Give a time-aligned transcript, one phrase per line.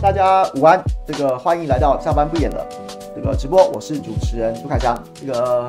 [0.00, 2.64] 大家午安，这个欢迎来到下班不演了
[3.12, 4.96] 这个直播，我是主持人朱凯翔。
[5.12, 5.68] 这个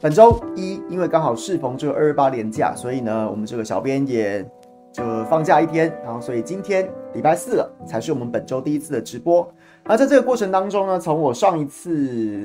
[0.00, 4.44] 本周一因为刚好适逢这个二二八连假，所以呢，我们这个小编也
[4.92, 9.48] 就放假一天，然后所以今天礼拜四了，才是我们本周第一次的直播。
[9.84, 11.94] 那在这个过程当中呢，从我上一次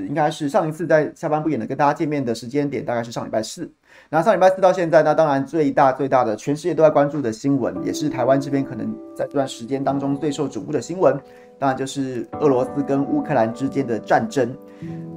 [0.07, 3.67] 应该是上一次在下班不演的跟大家见面的时间点，大概是上礼拜四。
[4.13, 11.17] 那上礼拜四到现在，那当然最大最大的全世界都在关注的新闻，也是台湾这边可能在这段时间当中最受瞩目的新闻，
[11.58, 14.53] 当然就是俄罗斯跟乌克兰之间的战争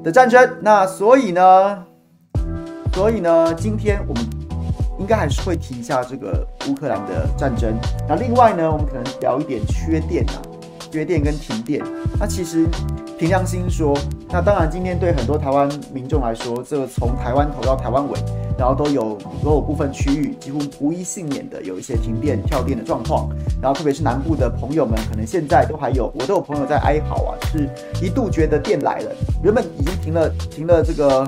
[0.05, 0.49] 的战争。
[0.61, 1.85] 那所以呢，
[2.93, 4.23] 所以呢，今天我们
[5.01, 7.75] 应该还是会提一下这个乌克兰的战争。
[8.09, 10.39] 那另外呢，我们可能聊一点缺电啊。
[10.95, 11.83] 缺电跟停电，
[12.21, 12.69] 那其实
[13.19, 18.17] 凭良心说，那当然今天对很多台湾民众来说，这个从台湾头到台湾尾，
[18.57, 23.29] 然后都有都有部分区域几乎无一幸免的有一些停电跳电的状况，
[23.61, 27.69] 然后特别是南部的朋友们，可能现在都还有，我都有朋友在哀嚎啊，是
[28.01, 29.11] 一度觉得电来了，
[29.43, 31.27] 原本已经停了停了这个，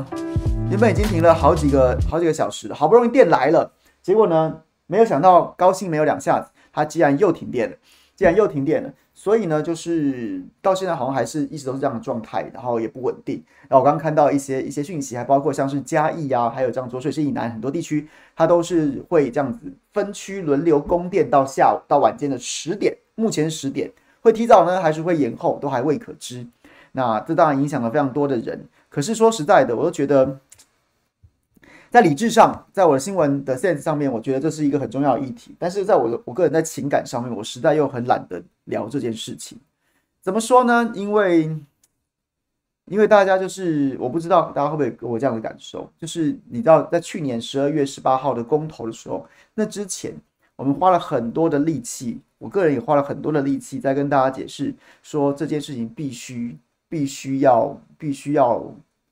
[0.71, 3.69] 原本已经停了好几个好几个小时了，好不容易电来了，
[4.01, 7.77] 结果呢，没有想到高兴没有两下子，它竟然又停电了，
[8.15, 8.93] 竟然又停电了。
[9.27, 13.43] 所以呢，就是到现在好像还是一直都是这样的状态，然后也不稳定。
[13.63, 19.59] 然后我刚刚看到一些一些讯息，还包括像是嘉义啊，还有这样浊水溪以南很多地区，它都是会这样子
[19.93, 22.97] 分区轮流供电到下午到晚间的十点。
[23.17, 26.47] 目前十点会提早呢，还是会延后，都还未可知。
[26.93, 28.65] 那这当然影响了非常多的人。
[28.89, 30.39] 可是说实在的，我都觉得。
[31.91, 35.55] 在理智上，在我的新闻的 sense 上面，我觉得这是一个很重要的议题。
[35.59, 39.59] 但是在我的我个人在情感上面，我实在又很懒得聊这件事情。
[40.21, 40.93] 怎么说呢？
[40.95, 41.45] 因为
[42.87, 50.15] 因为大家就是我不知道大家会不会跟我这样的感受，就是你知道，在去年十二月十八号的公投的时候，那之前
[50.57, 56.57] 我们花了很多的力气，我个人也花了很多的力气在跟大家解释说这件事情必须
[56.89, 58.63] 必须要必须要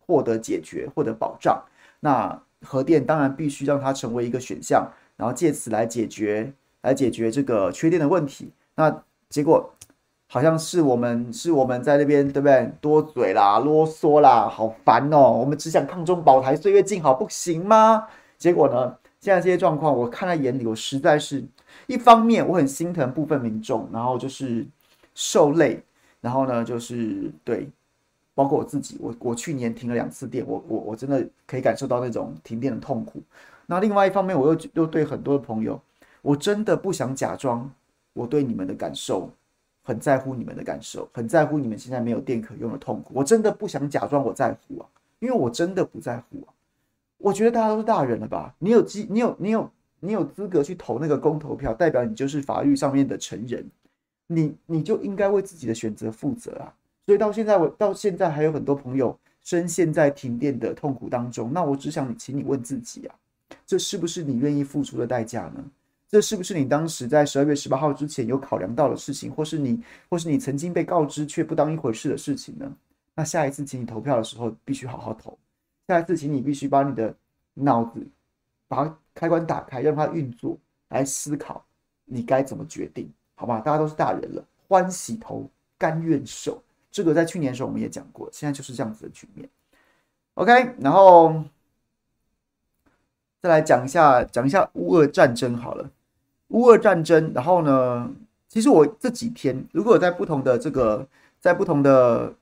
[0.06, 1.60] 获得解决，获得保障。
[2.00, 6.52] 那核电当然必须让它成为一个选项，然后借此来解决
[6.82, 8.50] 来解决这个缺电的问题。
[8.74, 9.72] 那结果
[10.28, 12.72] 好像是我们是我们在那边对不对？
[12.80, 15.30] 多嘴啦，啰嗦啦，好烦哦！
[15.30, 18.08] 我们只想抗中保台，岁月静好不行吗？
[18.38, 18.96] 结果呢？
[19.20, 21.42] 现在这些状况我看在眼里，我实在是
[21.86, 24.66] 一方面我很心疼部分民众，然后就是
[25.14, 25.82] 受累，
[26.20, 27.68] 然后呢就是对。
[28.34, 33.22] 包括我自己，我我去年停了两次电，我我我真的可以感受到那种停电的痛苦。
[33.66, 35.80] 那另外一方面，我又又对很多的朋友，
[36.20, 37.70] 我真的不想假装
[38.12, 39.30] 我对你们的感受
[39.82, 43.12] 很在乎，你们的感受很在乎，你们现在没有电可用的痛苦。
[43.14, 44.86] 我真的不想假装我在乎啊，
[45.20, 46.52] 因为我真的不在乎啊。
[47.18, 48.54] 我觉得大家都是大人了吧？
[48.58, 49.70] 你有机，你有你有
[50.00, 53.64] 你有资格去投那个公投票，代表你就是法律上面的成人，
[54.26, 56.74] 你你就应该为自己的选择负责啊。
[57.06, 61.52] 所以到现在，我到现在还有很多朋友深陷在停电的痛苦当中。
[61.52, 63.14] 那我只想，请你问自己啊，
[63.66, 65.64] 这是不是你愿意付出的代价呢？
[66.08, 72.72] 这是不是你当时在十二月十八号之前有考量到的事情，或是你，或是你曾经被告知却不当一回事的事情呢？
[73.14, 75.36] 那下一次请你投票的时候，必须好好投。
[75.88, 77.14] 下一次，请你必须把你的
[77.52, 78.06] 脑子
[78.68, 80.56] 把开关打开，让它运作，
[80.88, 81.64] 来思考
[82.04, 83.60] 你该怎么决定，好吧？
[83.60, 86.62] 大家都是大人了，欢喜投，甘愿受。
[86.94, 89.48] 这个在去年的时候我们也讲过，现在就是这样子的局面。
[90.34, 91.42] OK，然后
[93.40, 95.90] 再来讲一下讲一下乌俄战争好了。
[96.50, 98.08] 乌俄战争，然后呢，
[98.48, 101.04] 其实我这几天如果在不同的这个
[101.40, 102.32] 在不同的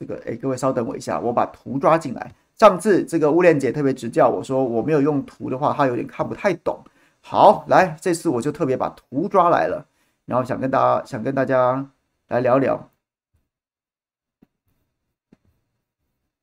[0.00, 2.34] 这个，哎，各位稍等我一下，我把图抓进来。
[2.56, 6.82] 上次这个乌链姐特别指教我说，我没有用图的话，她有点看不太懂。
[7.20, 9.84] 好，来，这次我就特别把图抓来了，
[10.24, 11.86] 然后想跟大家想跟大家
[12.28, 12.88] 来聊聊。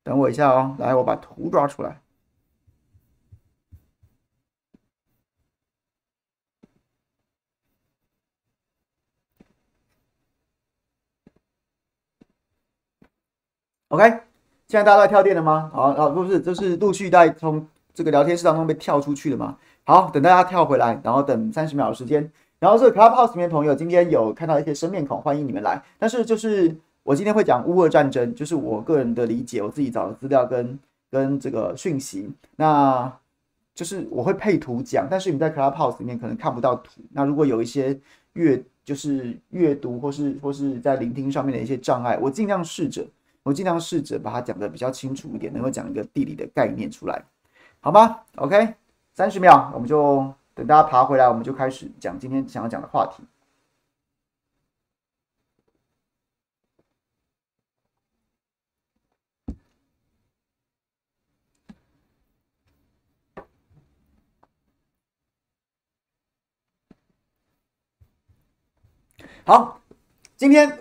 [0.05, 1.99] 等我一下哦，来，我把图抓出来。
[13.87, 14.03] OK，
[14.67, 15.71] 现在大家都在跳电了吗？
[15.73, 19.57] 好，啊，不是，就是陆续在从这个聊天室当中被跳出去的嘛？
[19.85, 22.31] 好，等大家跳回来，然后等三十秒的时间。
[22.59, 25.83] 然后这个 Clubhouse 里面朋友今天有看到一些生面孔，欢迎你们来。
[25.97, 26.77] 但是就是。
[27.05, 30.79] 我今天会讲乌俄战争，就是我个人的理解，我自己找的资料跟
[31.11, 33.15] 跟这个讯息，那
[33.75, 37.01] 就是我会配图讲，但是你在 Clubhouse 里面可能看不到图。
[37.11, 37.95] 那如果有一些
[38.33, 43.05] 阅就是阅读或是或是在聆听上面的一些障碍，我尽量试着，
[43.43, 47.23] 我尽量试着把它讲的比较清楚一点，能够讲一个地理的概念出来，
[47.81, 48.73] 好吗？OK，
[49.13, 53.21] 三十秒，我们就等大家爬回来，我们就开始讲今天想要讲的话题。
[69.47, 69.79] 好，
[70.35, 70.79] 今天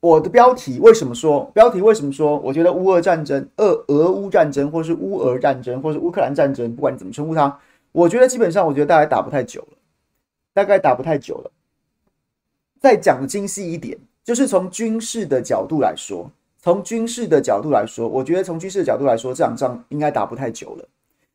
[0.00, 1.44] 我的标题为什么说？
[1.52, 2.38] 标题为什么说？
[2.38, 7.58] 我觉得乌俄战争、俄俄乌战争，或是乌俄战争，或是乌克兰战争，不管你怎么称呼它，
[7.92, 9.76] 我觉得基本上，我觉得大概打不太久了，
[10.54, 11.50] 大概打不太久了。
[12.80, 16.30] 再讲的精细一点，就是从军事的角度来说，
[16.62, 20.88] 从军事的角度来说，我觉得从军事的角度来说，这场仗应该打不太久了。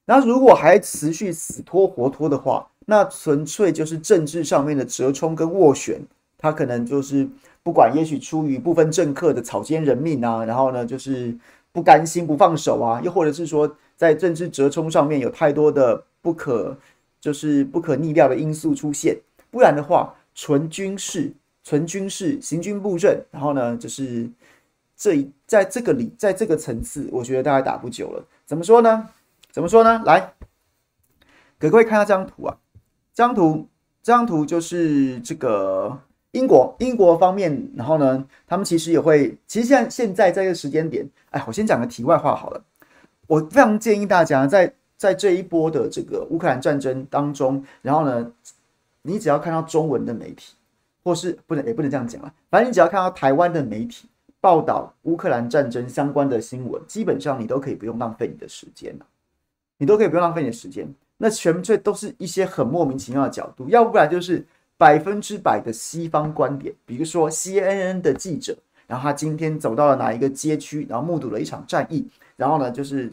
[0.05, 6.01] 那如果还持续死拖活拖的话，那纯粹就是政治上面的折冲跟斡旋，
[6.37, 7.27] 他可能就是
[7.63, 11.37] 不管，也许出于部分政客的草菅人命啊，然后呢就是
[11.71, 16.77] 不甘心不放手啊，又或者是说在政治折冲上面有太多的不可
[17.19, 19.17] 就是不可逆料的因素出现，
[19.49, 24.29] 不然的话，纯军事纯军事行军布阵，然后呢就是
[24.95, 28.23] 这一在这个里在这个层次，我觉得大概打不久了。
[28.45, 29.09] 怎么说呢？
[29.51, 30.01] 怎么说呢？
[30.05, 30.33] 来，
[31.59, 32.57] 给各位看下这张图啊。
[33.13, 33.67] 这张图，
[34.03, 35.99] 这张图就是这个
[36.37, 42.63] 英国，英国方面，然后呢，他们其实也会，其实现在现在这个时间点，哎，我先讲个题外话好了。
[43.25, 48.31] 我非常建议大家在在这一波的这个乌克兰战争当中，然后呢，
[49.01, 50.53] 你只要看到中文的媒体，
[51.03, 54.07] 或是不能也不能这样讲了，反正你只要看到台湾的媒体
[54.39, 58.95] 报道乌克兰战争相关的新闻，基本上你都可以不用浪费你的时间。
[59.79, 60.87] 你都可以不用浪费你的时间，
[61.17, 64.43] 那全部都是一些很莫名其妙的角度，要不然就是
[64.77, 73.11] 百分之百的西方观点，比如说 CNN 的记者，然后他今天走到了哪一个街区，然后目睹了一场战役，然后呢就是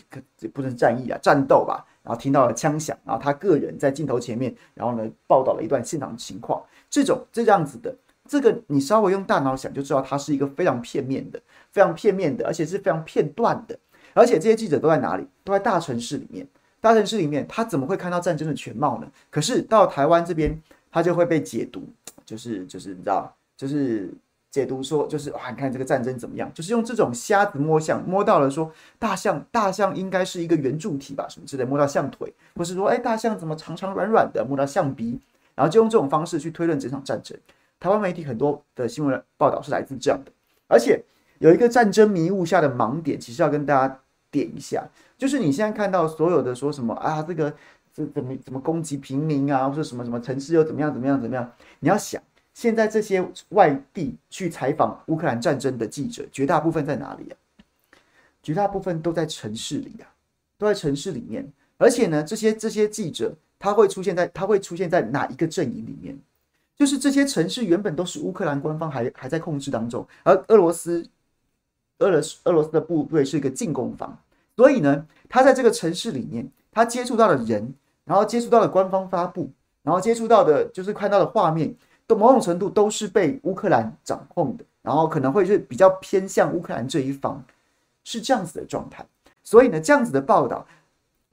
[0.52, 7.94] 不是战役啊，战斗吧，然后听到了枪响，然后他个人在镜头前面，然后呢报道了一段现场情况，这种这样子的，
[8.28, 11.40] 这个你稍微用大脑想就知道，它是一个非常片面的，
[11.72, 13.78] 非常片面的，而且是非常片段的。
[14.12, 15.26] 而且这些记者都在哪里？
[15.42, 16.46] 都在大城市里面。
[16.80, 19.08] 大城市里面，他怎么会看到战争的全貌呢？
[19.30, 20.56] 可是到台湾这边，
[20.94, 21.82] 他就会被解读，
[22.24, 24.08] 就是就是你知道，就是
[24.48, 26.48] 解读说，就是哇，你看这个战争怎么样？
[26.54, 35.18] 就是用这种瞎子摸象，摸到了说大象，大象应该是一个圆柱体吧，什么之类，摸到象腿，或是说，哎，大象怎么长长软软的，摸到象鼻，
[35.56, 37.36] 然后就用这种方式去推论这场战争。
[37.80, 40.30] 台湾媒体很多的新闻报道是来自这样的，
[40.68, 41.02] 而且
[41.40, 43.98] 有一个战争迷雾下的盲点，其实要跟大家。
[44.30, 44.84] 点一下，
[45.16, 47.54] 就是你现在看到所有的说什么啊，这个
[47.94, 51.52] 这怎么怎么攻击平民啊，或者什么什么城市又怎么样怎么样怎么样？
[51.78, 52.20] 你要想，
[52.52, 57.36] 现在这些外地去采访乌克兰战争的记者，绝大部分在哪里啊？
[58.42, 60.10] 绝大部分都在城市里啊，
[60.58, 61.50] 都在城市里面。
[61.78, 66.18] 而且呢，这些这些记者他会出现在他会出现在哪一个阵营里面？
[66.76, 71.06] 就是这些城市原本都是乌克兰官方还还在控制当中，而俄罗斯。
[72.00, 74.18] 俄罗斯俄罗斯的部队是一个进攻方，
[74.56, 77.72] 所以呢，他在这个城市里面，他接触到的人，
[78.04, 79.50] 然后接触到的官方发布，
[79.82, 81.74] 然后接触到的就是看到的画面，
[82.06, 87.42] 都某种程度都是被乌克兰掌控的，然后可能会是比较偏向乌克兰这一方，
[88.04, 89.04] 是这样子的状态。
[89.42, 90.66] 所以呢，这样子的报道，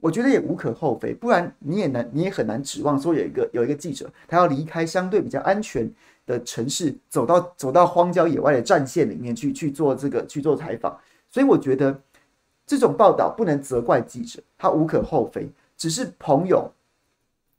[0.00, 5.90] 我觉得也无可厚非，不然你也难，你也很难指望说有一个有一个记者，他要离开相对比较安全
[6.26, 10.98] 的城市，走到走到荒郊野外的战线里面去去做这个去做采访，
[11.30, 11.98] 所以我觉得
[12.66, 15.48] 这种报道不能责怪记者，他无可厚非，
[15.82, 16.70] 只是朋友，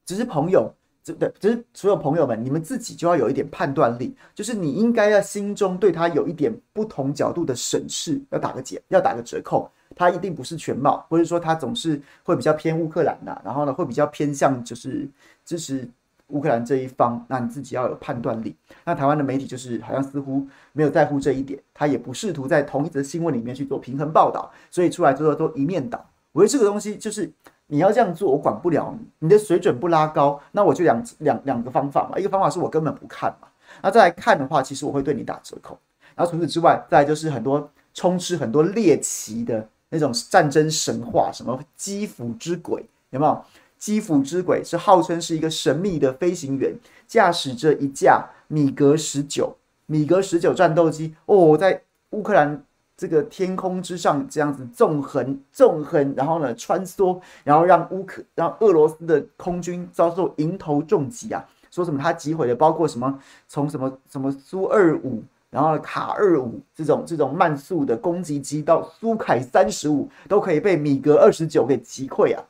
[0.05, 15.05] 只是朋友，这对，只是所有朋友们，你们自己就要有一点判断力，就是你应该要心中对他有一点不同角度的审视，要打个结，要打个折扣，他一定不是全貌，或者说他总是会比较偏乌克兰的，然后呢会比较偏向就是
[15.43, 15.85] 支持。
[16.27, 18.55] 乌克兰这一方，那你自己要有判断力。
[18.85, 26.09] 那台湾的媒体就是好像似乎没有在乎这一点，他也不试图在同一则新闻里面去做平衡报道，所以出来之后都一面倒。
[26.31, 27.31] 我觉得这个东西就是
[27.73, 32.19] 你要这样做，我管不了你，你的水准不拉高，那我就两两两个方法嘛。
[32.19, 33.47] 一个方法是我根本不看嘛，
[33.81, 35.75] 那再来看的话，其实我会对你打折扣。
[36.13, 43.43] 然后除此之外，再来就是很多充斥很多猎奇的那种战争神话，什么基辅之鬼，有没有？
[43.79, 46.71] 基辅之鬼是号称是一个神秘的飞行员，
[47.07, 49.51] 驾驶着一架米格十九
[49.87, 52.63] 米格十九战斗机哦，在乌克兰
[52.95, 61.43] 这个天空之上这样子纵横纵横，然后呢穿梭，然后让乌克让俄罗斯的空军遭受迎头重击啊！
[61.71, 72.43] 说什么他击毁了包括什么从什么什么苏二五，然后卡二五这种这种慢速的攻击机到苏凯三十五都可以被米格二十九给击溃啊！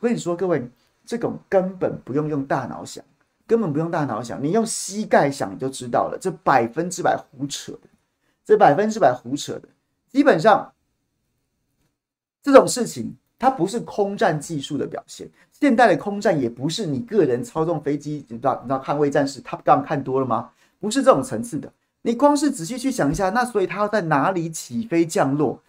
[0.00, 0.66] 我跟你说，各位，
[1.04, 3.04] 这种根本不用用大脑想，
[3.46, 7.88] 根本不用大脑想，你用膝盖想你就知道了，这百分之百胡扯的，
[8.46, 9.68] 这百分之百胡扯的。
[10.14, 10.72] 基本上，
[12.40, 20.50] 这种事情它不是空战技术的表现，现代的空战也不是你个人操纵飞机，你知道，你知道捍卫战士，他刚刚看多了吗？
[20.78, 21.72] 不是这种层次的。
[22.02, 25.60] 你光是仔细去想一下，那所以他要在哪里起飞降落？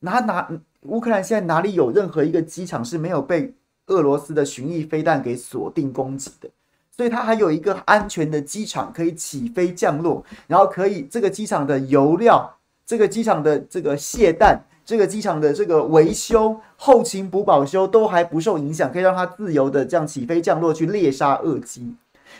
[0.00, 0.50] 哪哪
[0.84, 3.52] 乌克兰现在哪里有任何一个机场是没有被
[3.88, 6.48] 俄罗斯的巡弋飞弹给锁定攻击的？
[6.90, 12.53] 所以它还有一个安全的机场可以起飞降落，然后可以这个机场的油料、
[12.86, 21.94] 这个机场的这个卸弹、这个机场的这个维修、后勤补保修都还不受影响，可以让它自由的这样起飞降落去猎杀俄机。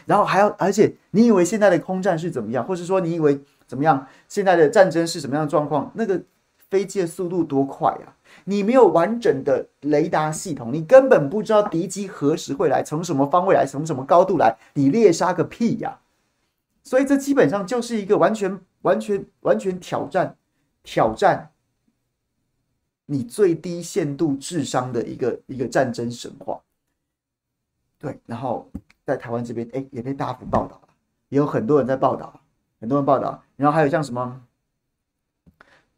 [0.07, 4.07] 然后还要，而且你以为现在的空战是怎么样，或是说你以为怎么样？
[4.29, 5.91] 现在的战争是什么样的状况？
[5.95, 6.21] 那个
[6.69, 8.13] 飞机的速度多快啊！
[8.45, 15.99] 你没有完整的雷达系统，你根本不知道敌机何时会来，从什么方位来，从什么高度来，你猎杀个屁呀！
[16.85, 20.37] 所以这基本上就是一个完全、完全、完全挑战、
[20.85, 21.51] 挑战
[23.07, 26.63] 你最低限度智商的一个一个战争神话。
[27.99, 28.71] 对，然后。
[29.07, 30.89] 在台湾这边，哎，也被大幅报道了，
[31.29, 32.41] 也有很多人在报道，
[32.81, 33.45] 很多人报道。
[33.55, 34.43] 然后还有像什么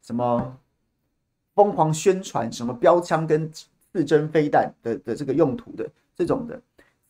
[0.02, 0.58] 什么
[1.54, 6.60] 疯狂宣传什么标枪跟刺针飞弹的的这个用途的这种的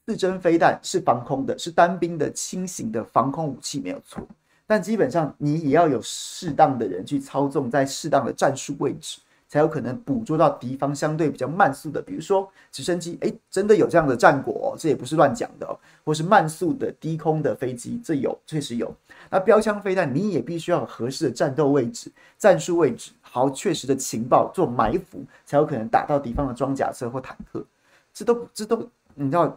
[0.06, 4.26] 自针飞弹是防空的，是单兵的轻型的防空武器没有错，
[4.66, 9.18] 但基本上你也要有适当的人去操纵在适当的战术位置。
[9.48, 18.92] 才有可能捕捉到敌方相对比较慢速的，比如说直升机，诶，真的有这样的战果哦，这也不是乱讲的哦，或是慢速的低空的飞机，这有，确实有。
[19.30, 27.64] 那标枪飞弹，你也必须要有合适的战斗位置、战术位置，好确实的情报做埋伏，才有可能打到敌方的装甲车或坦克。
[28.12, 29.56] 这都，这都，你知道，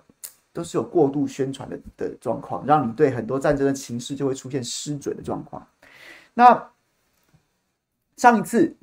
[0.59, 5.65] 都是有过度宣传的的状况，让你对很多战争的情势就会出现失准的状况。
[6.33, 6.69] 那
[8.17, 8.75] 上一次。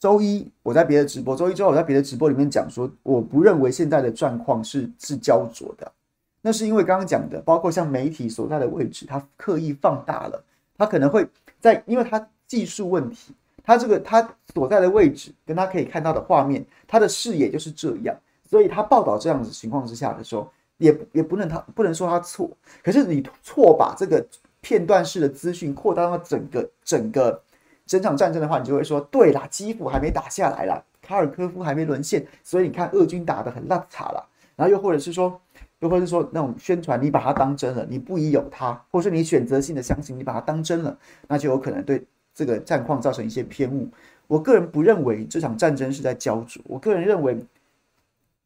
[0.00, 5.92] 周一我在别的直播，周一周二我在别的直播里面讲说，我不认为现在的状况是是焦灼的，
[6.40, 10.42] 那是因为刚刚讲的，包括像媒体所在的位置，它刻意放大了，
[10.78, 11.28] 它可能会
[11.60, 18.16] 在，因为它技术问题，它这个它所在的位置跟它可以看到的画面，它的视野就是这样，
[18.48, 20.50] 所以它报道这样子情况之下的时候，
[20.80, 22.50] 也也不能他不能说他错，
[22.82, 24.26] 可是你错把这个
[24.60, 27.40] 片段式的资讯扩大到整个整个。
[27.86, 34.28] 整场战争的话，你就会说，对啦，基辅还没打下来啦，卡尔科夫还没沦陷，所以你看俄军打得很烂差了。
[34.54, 35.40] 然后又或者是说，
[35.80, 40.96] 又或者是说那种宣传，你把它当真了，你不疑有他，或者说你选择性的相信，你把它当真了，
[41.26, 43.88] 那就有可能对这个战况造成一些偏误。
[44.28, 47.36] 我个人不认为这场战争是在焦灼，我个人认为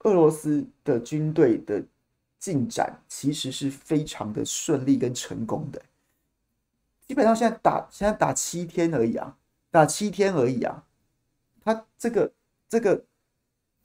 [0.05, 1.83] 俄罗斯的军队的
[2.44, 5.80] 进展其实是非常的顺利跟成功的。
[7.06, 9.34] 基本上现在打现在打七天而已啊，
[9.70, 10.84] 打七天而已啊，
[11.64, 12.30] 他这个
[12.68, 13.02] 这个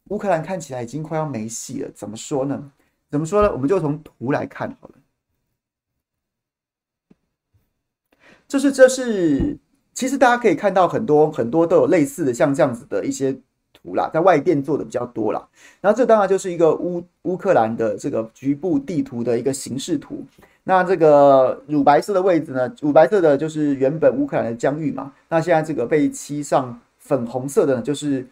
[0.10, 1.90] 乌克兰看起来已经快要没戏了。
[1.96, 2.70] 怎么说呢？
[3.10, 3.50] 怎么说呢？
[3.50, 4.96] 我们就从图来看好了。
[8.46, 9.58] 这是这是，
[9.94, 13.40] 其实大家可以看到很多很多都有类似的像这样子的一些
[13.96, 15.48] 啦，在外电做的比较多啦。
[15.82, 20.26] 然后这当然就是一个乌乌克兰的这个局部地图的一个形式图。
[20.64, 22.72] 那这个乳白色的位置呢？
[22.82, 25.12] 乳白色的就是原本乌克兰的疆域嘛。
[25.28, 28.28] 那现在这个被漆上粉红色的呢，就是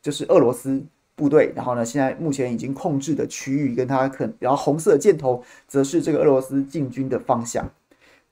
[0.00, 0.80] 就是俄罗斯
[1.16, 1.52] 部队。
[1.56, 7.68] 然后呢，现在目前已经控制的区域，跟它可，然后红色箭头则是这个俄罗斯进军的方向。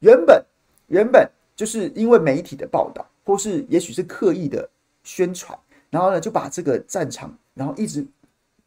[0.01, 0.45] 原本
[0.87, 4.69] 原本就是因为媒体的报道，或是也许是刻意的
[5.03, 5.59] 宣传，
[5.91, 8.07] 然后呢就把这个战场，然后一直。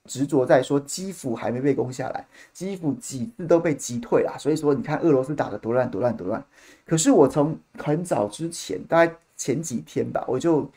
[0.06, 6.44] 执着在说基辅还没被攻下来，基辅几次都被击退了，所以说你看俄罗斯打得多乱多乱多乱。
[6.88, 10.68] 可是我从很早之前，大概前几天吧，我就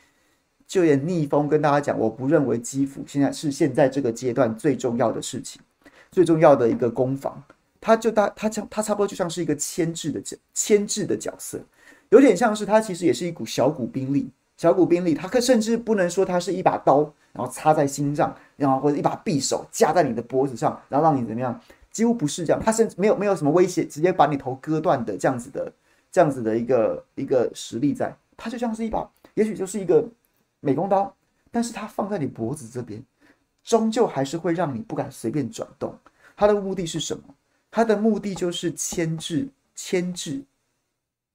[0.67, 5.59] 就也逆风跟大家讲，我不认为基辅现在是现在这个阶段最重要的事情，
[6.11, 7.43] 最重要的一个攻防，
[7.81, 11.59] 它就大它它差不多就像是一个牵制的角牵制的角色，
[12.09, 14.29] 有点像是它其实也是一股小股兵力。
[14.57, 17.01] 小股兵力，他可甚至不能说他是一把刀，
[17.33, 21.59] 然后插在心脏，然后或者一把匕首架在你的脖子上，然后让你怎么样？
[21.91, 25.71] 几乎不是这样，他甚至没有没有什么威胁，直接把你头割断的这样子的
[26.11, 30.05] 这样子的一个一个实力在，他就像是一把，也许就是一个
[30.59, 31.13] 美工刀，
[31.51, 33.03] 但是他放在你脖子这边，
[33.63, 35.97] 终究还是会让你不敢随便转动。
[36.37, 37.23] 他的目的是什么？
[37.71, 40.41] 他的目的就是牵制、牵制、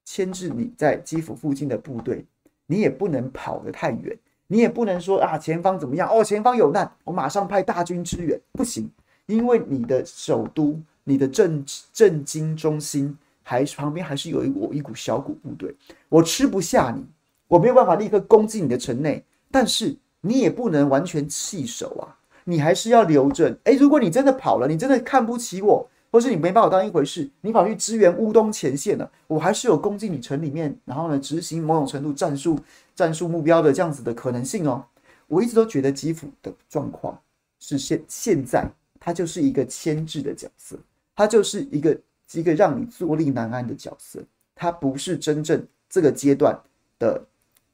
[0.05, 2.25] 牵制你在基辅附近的部队。
[2.71, 6.09] 你也不能跑得太远，你也不能说啊，前方怎么样？
[6.09, 8.89] 哦，前方有难，我马上派大军支援，不行，
[9.27, 15.75] 因为你的首都、你的政政经中心还旁边还是有一股一股小股部队，
[16.09, 17.05] 我吃不下你，
[17.49, 23.59] 我没有办法立刻攻进你的城内，但是你也不能完全弃守啊，你还是要留着。
[23.65, 32.59] 诶，如果你真的跑了，你真的看不起我，或是你没把我当一回事，你跑去支援乌东前线了，我还是有攻进你城里面，然后呢执行某种程度战术
[32.95, 34.85] 战术目标的这样子的可能性哦。
[35.29, 37.17] 我一直都觉得基辅的状况
[37.61, 40.77] 是现现在，他就是一个牵制的角色，
[41.15, 41.97] 他就是一个
[42.33, 44.21] 一个让你坐立难安的角色，
[44.57, 46.59] 他不是真正这个阶段
[46.99, 47.25] 的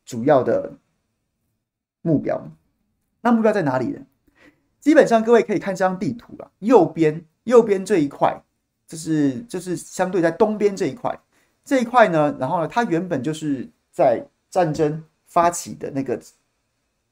[0.05, 0.71] 主要的
[2.02, 2.47] 目标。
[3.23, 4.00] 那目标在哪里呢？
[4.78, 8.40] 基本上各位可以看这张地图啊，右边右边这一块，
[8.86, 11.18] 就是就是相对在东边这一块，
[11.64, 16.20] 这一块呢，然后呢，它原本就是在战争发起的那个。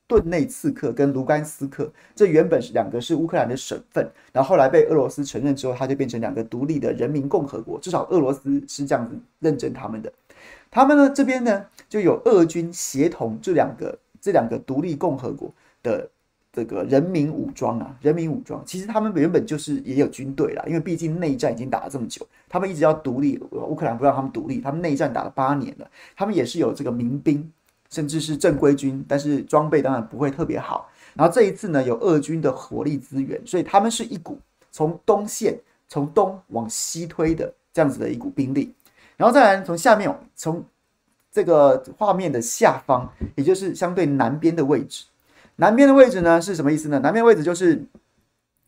[0.06, 7.80] 顿内刺克跟卢甘斯克，这原本是两个是乌克兰的省份，然后后来被俄罗斯承认之后，它就变成两个独立的人民共和国。
[7.80, 10.12] 至少俄罗斯是这样子认证他们的。
[10.70, 15.50] 他们呢这边呢就有俄军协同这两个这两个独立共和国
[15.82, 16.06] 的
[16.54, 18.62] 这个人民武装啊，人民武装。
[18.64, 27.50] 其实他们原本就是也有军队啦，因为毕竟内战已经打了这么久，他们一直要独立，乌克兰不让他们独立，他们内战打了八年了，他们也是有这个民兵。
[27.90, 30.90] 甚至是正规军，但是装备当然不会特别好。
[31.14, 34.36] 然后这一次呢，有俄军的火力资源，所以他们是一股
[34.72, 38.74] 从东线从东往西推的这样子的一股兵力。
[39.16, 40.64] 然后再来从下面，从
[41.30, 45.04] 这个画面的下方，也就是相对南边的位置。
[45.56, 46.98] 南边的位置呢是什么意思呢？
[46.98, 47.84] 南边位置就是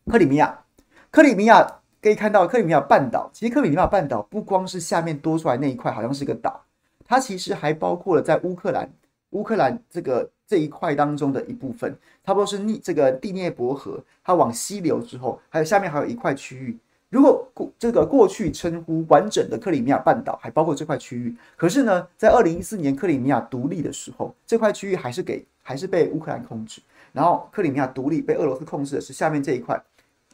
[0.07, 0.65] 克里米亚。
[1.11, 6.65] 克里米亚可以看到克里米亚半岛，其实克里米亚半岛不光是下面多出来那一块，好像是个岛，
[7.05, 8.89] 它其实还包括了在乌克兰。
[9.31, 16.79] 乌克兰这个这一块当中的一部分，差不多是逆这个第聂伯河，它往西流之后，还有下面还有一块区域。
[17.09, 21.35] 如果过这个过去称呼完整的克里米亚半岛，还包括这块区域。
[21.57, 26.83] 可是呢，在二零一四年克里米亚独立的时候，这块区域还是给还是被乌克兰控制。
[27.13, 29.81] 然后克里米亚独立被俄罗斯控制的是下面这一块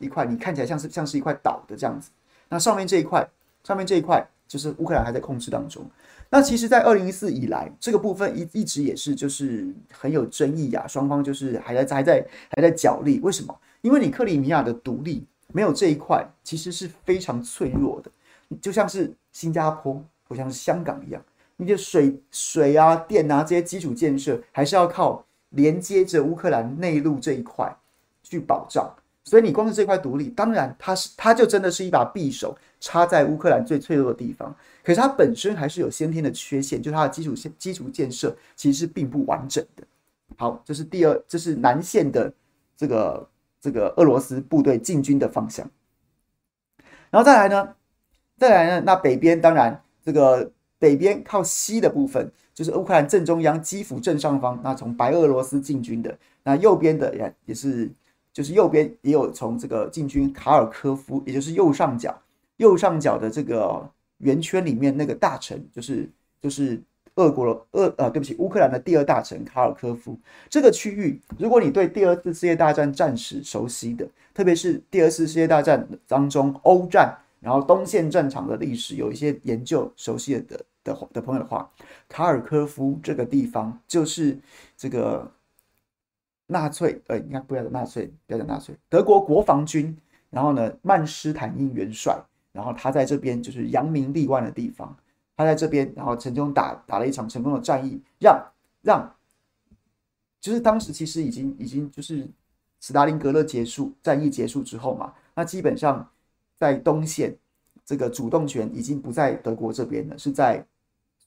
[0.00, 2.10] 一块，你看起来像是像是一块岛的这样子。
[2.48, 3.28] 那上面这一块
[3.62, 5.84] 上面这一块就是乌克兰还在控制当中。
[6.30, 13.20] 那其实，在二零一四以来，这个部分一一直也是就是很有争议呀，双方就是还在还在还在角力。
[13.22, 13.54] 为什么？
[13.82, 18.10] 因为你克里米亚的独立没有这一块，其实是非常脆弱的，
[18.60, 21.22] 就像是新加坡或像是香港一样，
[21.56, 27.74] 你的水水啊、电啊这些基础建设，还是要靠连接着乌克兰内陆这一块
[28.22, 28.92] 去保障。
[29.24, 34.52] 所以你光是这块独立，当然它是它就真的是一把匕首插在乌克兰最脆弱的地方。
[34.82, 39.84] 可是它本身还是有先天的缺陷，就是它的基础建基础建设其实并不完整的。
[40.36, 42.32] 好，这是第二，这是南线的
[42.76, 43.24] 这个
[43.62, 45.70] 这个俄罗斯部队进军的方向。
[47.10, 47.74] 然后再来呢，
[48.36, 57.90] 再来呢，那北边当然这个北边靠西的部分，就是乌克兰正中央基辅正上方，那从白俄罗斯进军的，那右边的也也是，
[58.34, 62.20] 就是右边也有从这个进军卡尔科夫，也就是右上角
[62.56, 63.88] 右上角的这个。
[64.22, 66.08] 圆圈里面那个大城就是
[66.40, 66.80] 就是
[67.16, 71.20] 俄国的俄呃，对不起，乌克兰的第二大城卡尔科夫这个区域。
[71.38, 81.70] 如果你对第二次世界大战战史熟悉的，特别是第二次世界大战当中欧战，然后东线战场的历史有一些研究熟悉的的的朋友的话，
[82.08, 84.38] 卡尔科夫这个地方就是
[84.76, 85.30] 这个
[86.46, 89.96] 纳粹呃，应该不要讲纳粹，不要讲纳粹，德国国防军，
[90.30, 92.18] 然后呢，曼施坦因元帅。
[92.54, 94.94] 然后他在这边就是扬名立万的地方，
[95.36, 98.42] 他在这边，然后成功打打了一场成功的战役，让
[98.82, 99.14] 让，
[100.40, 102.28] 就是当时其实已经已经就是
[102.80, 106.08] 斯大林格勒结束战役结束之后嘛，那基本上
[106.56, 107.36] 在东线
[107.84, 110.64] 这个主动权已经不在德国这边了，是在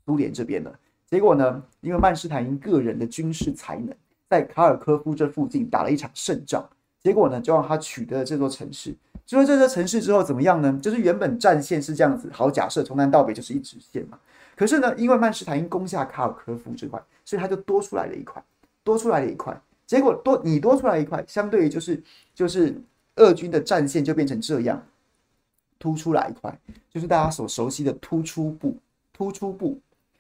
[0.06, 0.80] 苏联这边了。
[1.08, 3.96] 结果呢，因为曼施坦因个人的军事才能，
[4.30, 6.68] 在卡尔科夫这附近打了一场胜仗，
[7.02, 8.96] 结果呢，就让他取得了这座城市。
[9.26, 10.78] 进入这座城市之后怎么样呢？
[10.82, 14.20] 就是原本战线是这样子，好，假设从南到北就是一直线嘛。
[14.56, 18.42] 可是呢，因为曼施坦因攻下卡尔科夫这块，所以他就多出来了一块，
[18.84, 19.60] 多出来了一块。
[19.88, 22.02] 结果多你多出来一块，相对于就是
[22.36, 22.80] 就是
[23.16, 24.82] 俄军的战线就变成这样，
[25.80, 26.56] 突出来一块，
[26.94, 28.78] 就是大家所熟悉的突出部，
[29.12, 29.80] 突出部。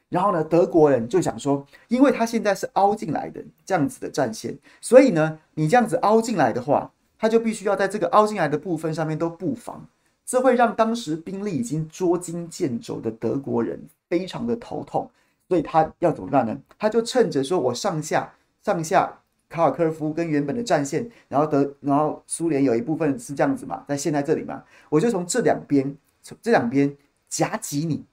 [0.09, 6.91] 然后呢，德国人就想说，因为他现在是凹进来的这样子的战线，所以呢，你这样子凹进来的话。
[7.17, 9.85] 他就必须要在这个凹进来的部分上面都布防，
[10.25, 15.09] 这会让当时兵力已经捉襟见肘的德国人非常的头痛，
[15.47, 16.57] 所以他要怎么办呢？
[16.77, 26.95] 他就趁着说我上下上下卡尔科夫跟原本的战线，然后德然后苏联有一部分是这样子嘛，在现在这里嘛，我就从这两边从这两边
[27.29, 28.03] 夹击你，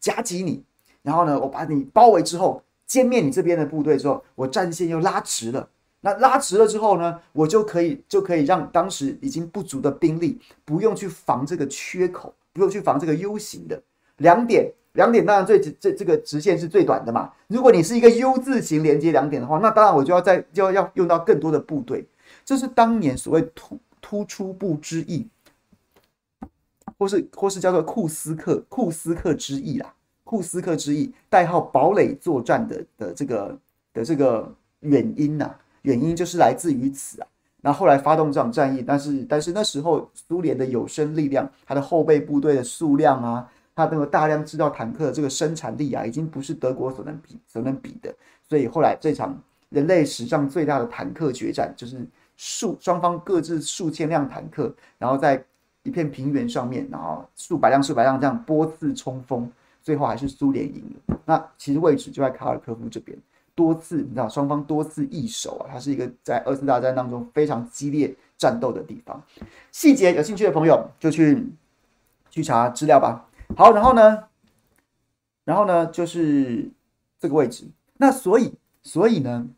[0.00, 0.64] 夹击你，
[1.02, 5.68] 然后呢，我把你包围之后，歼灭你这边的部队之后，我战线又拉直了。
[6.00, 13.82] 那拉直了之后呢，我就可以就可以让当时已经不足的兵力不用去防这个缺口，不用去防这个 U 型的
[14.18, 14.72] 两点。
[14.92, 17.30] 两点当然最直这这个直线是最短的嘛。
[17.46, 22.04] 如果你是一个 U 字形连接两点的话，那当然我就要在就要要用到更多的部队。
[22.44, 25.28] 这是当年所谓突突出部之役，
[26.98, 29.94] 或是或是叫做库斯克库斯克之役啦。
[30.24, 33.58] 库斯克之役代号堡垒作战的的这个
[33.94, 37.26] 的这个原因呐、原因就是来自于此啊。
[37.60, 43.48] 那后来发动这场战役，但是但是那时候苏联的有生力量，它的后备部队的数量啊。
[43.74, 48.12] 它那个大量制造坦克的这个生产力啊，已经不是德国所能比所能比的。
[48.48, 52.04] 所以后来这场人类史上最大的坦克决战，就是
[52.36, 55.40] 数双方各自数千辆坦克，然后在
[55.84, 59.48] 一片平原上面，然后数百辆数百辆这样波次冲锋，
[59.80, 61.16] 最后还是苏联赢了。
[61.24, 63.16] 那其实位置就在卡尔科夫这边，
[63.58, 69.20] 多次你知道双方多次易手啊，它是一个在二次大战当中非常激烈战斗的地方。
[69.72, 71.44] 细节有兴趣的朋友就去
[72.30, 73.28] 去查资料吧。
[73.56, 74.22] 好，然后呢，
[75.44, 76.70] 然后呢，就是
[77.18, 77.64] 这个位置。
[77.96, 79.48] 那所以，所以呢，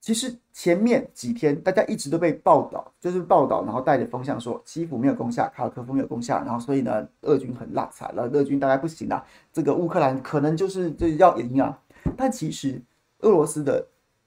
[0.00, 9.22] 其实前面几天大家一直都被报道，就是报道，然后带着风向说，基辅没有攻下，卡尔科夫没有攻下，然后所以呢，俄军很落惨了，俄军大概不行了，
[9.52, 11.78] 这个乌克兰可能就是就要赢啊。
[12.16, 12.80] 但其实
[13.22, 13.84] 俄罗斯的，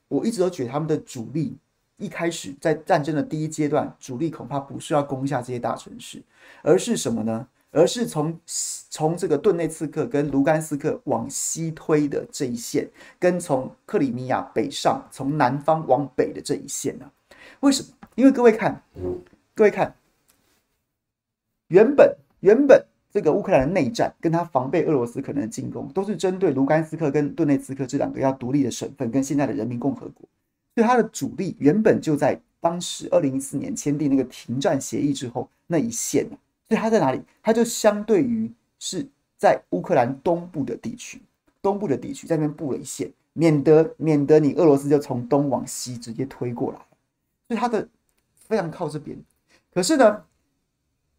[0.10, 1.56] 我一直都觉得他们的主力
[1.98, 6.22] 一开始在战争的第一阶段，主力恐怕不是要攻下这些大城市，
[6.62, 7.48] 而是什么呢？
[7.72, 8.40] 而是从
[8.90, 17.12] 从这个顿内茨克跟卢甘斯克往西推的这一线，跟从克里米亚北上，从南方往北的这一线呢、
[17.60, 17.90] 为什么？
[18.16, 18.82] 因为各位看，
[19.54, 19.94] 各位看，
[21.68, 30.28] 原本原本这个乌克兰的内战，跟他防备俄罗斯可能的进攻，都是针对卢甘斯克跟顿内茨克这两个要独立的省份，跟现在的人民共和国，
[30.76, 36.28] 所以他的主力原本就在当时二零一四年签订那个停战协议之后那一线、
[36.68, 37.22] 所以它在哪里？
[37.42, 41.22] 它就相对于是在乌克兰东部的地区，
[41.62, 46.80] 东部的地区在那边布了一线，免得免得你俄罗斯就从东往西直接推过来。
[47.48, 47.88] 所以它的
[48.34, 49.18] 非常靠这边。
[49.74, 50.22] 可是呢，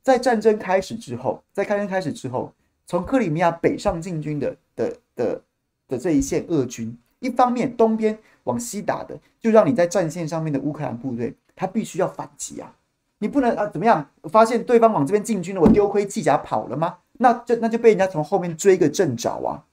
[0.06, 2.52] 在战争开始之后，在战争开始之后，
[2.86, 5.42] 从克里米亚北上进军的的的
[5.88, 12.72] 的这一线俄军，一方面东边往西打的，就让你在战线上面的乌克兰部队，他必须要反击啊。
[13.18, 13.66] 你不能啊？
[13.66, 14.08] 怎么样？
[14.30, 16.98] 发现对方往这边进军了，我丢盔弃甲跑了吗？
[17.14, 19.64] 那就那就被人家从后面追个正着啊！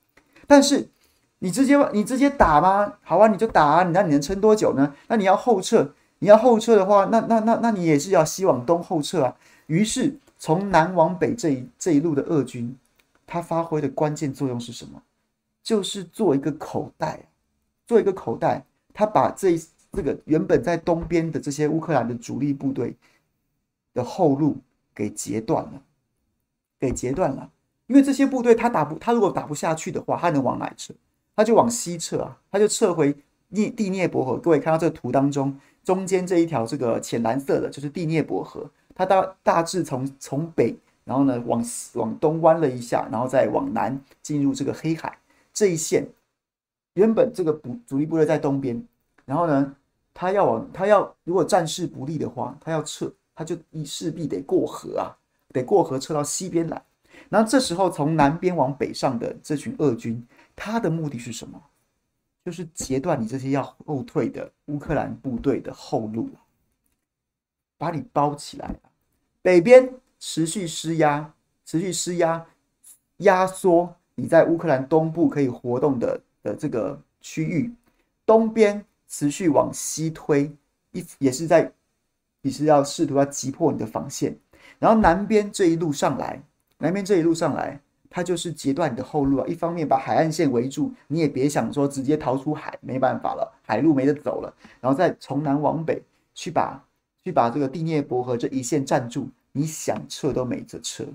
[0.47, 0.89] 但是
[1.37, 2.93] 你直接你直接打吗？
[3.03, 3.83] 好啊，你就打啊！
[3.83, 4.95] 那你能撑多久呢？
[5.09, 9.35] 那你要后撤，你要后撤的话，那那那那你也是要西往东后撤啊。
[9.67, 12.75] 于是从南往北这一这一路的俄军，
[13.25, 15.01] 他发挥的关键作用是什么？
[15.63, 17.17] 就是做一个口袋，
[17.87, 19.57] 做一个口袋，他把这
[19.93, 22.93] 这个原本在东边的这些乌克兰的主力部队。
[23.93, 24.57] 的后路
[24.93, 25.81] 给截断了，
[26.77, 27.49] 给截断了。
[27.87, 30.93] 因为这些部队他打不，他如果打不下去的话，他能往哪撤？
[31.37, 33.15] 他就往西撤啊，他就撤回
[33.47, 34.37] 涅第涅伯河。
[34.37, 38.69] 各位看到这个图当中，中间这一条这个浅蓝色的，就是第涅伯河。
[38.95, 45.17] 它大大致从从北，然后呢往往东弯了一下，然后再往南进入这个黑海
[45.53, 46.07] 这一线。
[46.93, 48.81] 原本这个主主力部队在东边，
[49.25, 49.75] 然后呢，
[50.13, 53.11] 他要往他要如果战事不利的话，他要撤。
[53.35, 55.09] 他就一势必得过河啊，
[55.51, 56.79] 得过河撤到西边来。
[57.29, 60.23] 然后这时候从南边往北上的这群俄军，
[60.55, 61.59] 他的目的是什么？
[62.45, 66.29] 就是截断你这些要后退的乌克兰部队的后路，
[67.77, 68.75] 把你包起来。
[69.41, 71.33] 北边持续施压，
[71.65, 72.45] 持续施压，
[73.17, 77.73] 压缩你在乌克兰东部可以活动的的这个区域。
[78.25, 80.51] 东边持续往西推，
[80.91, 81.71] 一也是在。
[82.45, 84.37] 你是要试图要击破你的防线，
[84.77, 86.43] 然后南边这一路上来，
[86.77, 89.47] 南边这一路上来，它就是截断你的后路啊！
[89.47, 94.53] 一方面把海岸线围住，你也别想说直接逃出海，没办法了，海路没得走了。
[94.81, 96.85] 然后再从南往北去把
[97.23, 101.05] 去把这个第聂伯河这一线站住，你想撤都没得撤，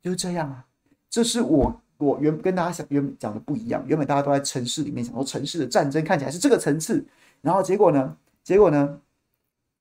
[0.00, 0.64] 就是这样啊！
[1.10, 7.04] 这是我我原跟大家想原讲的不一样，原本大家都在城市里面想说城市的战争看起来是这个层次，
[7.40, 8.16] 然后结果呢？
[8.42, 9.00] 结果呢？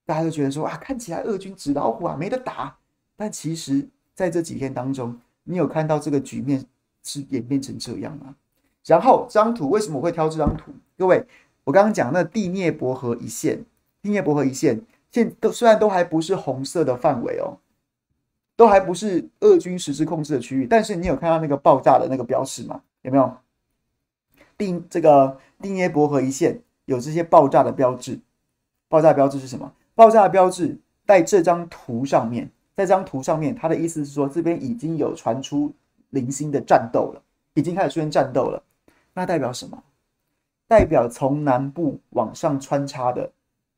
[0.06, 2.76] 大家都觉得说啊，看起来俄军纸老虎啊，没得打。
[3.16, 6.66] 但其实在这几天当中，你有看到这个局面
[7.04, 8.36] 是演变成这样吗？
[8.84, 10.72] 然后这张图为什么我会挑这张图？
[10.98, 11.26] 各位，
[11.64, 13.64] 我刚刚讲那第聂伯河一线，
[14.02, 17.58] 第聂伯河一线，现都虽然都还不是红色的范围哦，
[18.56, 22.82] 都还不是俄军实质控制的区域，但是你有看到那个爆炸的那个标识吗？
[23.02, 23.38] 有没有？
[24.58, 28.19] 定这个定耶伯河一线有这些爆炸的标志。
[28.88, 29.74] 爆炸标志是什么？
[29.95, 35.74] 爆炸标志在这张图上面，在这张图上面，它的意思是说这边已经有传出
[36.12, 37.21] 零星的战斗了，
[37.56, 38.62] 已经开始出现战斗了。
[39.13, 39.84] 那代表什么？
[40.67, 43.30] 代表从南部往上穿插的，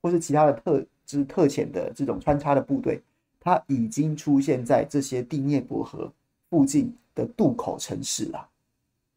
[0.02, 0.86] 或是其他的特
[1.19, 3.02] 是特遣的这种穿插的部队，
[3.39, 6.12] 它已经出现在这些第聂伯河
[6.49, 8.47] 附近的渡口城市了。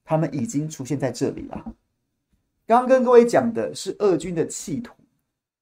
[0.04, 1.72] 他们已经出现在这里了。
[2.64, 4.94] 刚跟各位讲的是俄军的企图，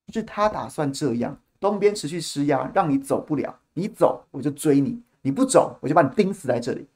[0.08, 6.86] 就是他打算这样：东边持续施压，让你走不了，你走我就追你，你不走我就把你钉死在这里。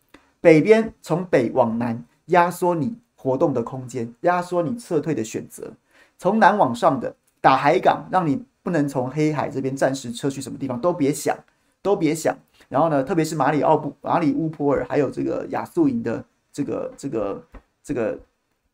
[0.41, 5.73] 北边从北往南压缩你活动的空间，压缩你撤退的选择；
[6.19, 11.35] 从南往上的打海港，让你不能从黑海这边暂时撤去什么地方，都别想，
[11.81, 12.37] 都别想。
[12.69, 17.43] 然后呢，特别是马里奥布、马里乌波尔，还有这个亚速营的这个、这个、
[17.83, 18.19] 这个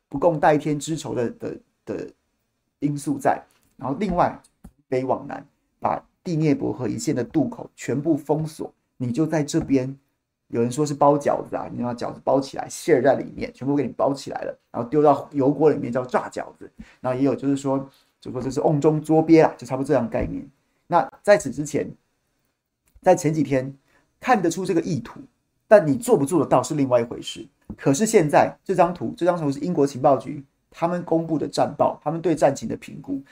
[0.09, 2.09] 不共戴天之仇的的的
[2.81, 3.41] 因素在。
[3.77, 4.37] 然后另外
[4.89, 5.47] 北往南，
[5.79, 9.97] 把第聂伯河一线的渡口全部封锁，你就在这边。
[10.49, 16.69] 有人说是包饺子啊，你把饺子包起来，馅在里面，全部给你包起来了，然后丢到油锅里面叫炸饺子。
[17.01, 17.89] 然后也有就是说，
[18.25, 20.43] 这个就是瓮中捉鳖啦，就差不多这样概念。
[20.87, 21.87] 那在此之前，
[23.03, 23.77] 在前几天
[24.19, 25.21] 看得出这个意图，
[25.69, 27.47] 但你做不做得到是另外一回事。
[27.77, 33.23] 可是现在这张图，这张图是英国情报局他们公布的战报，他们对战情的评估。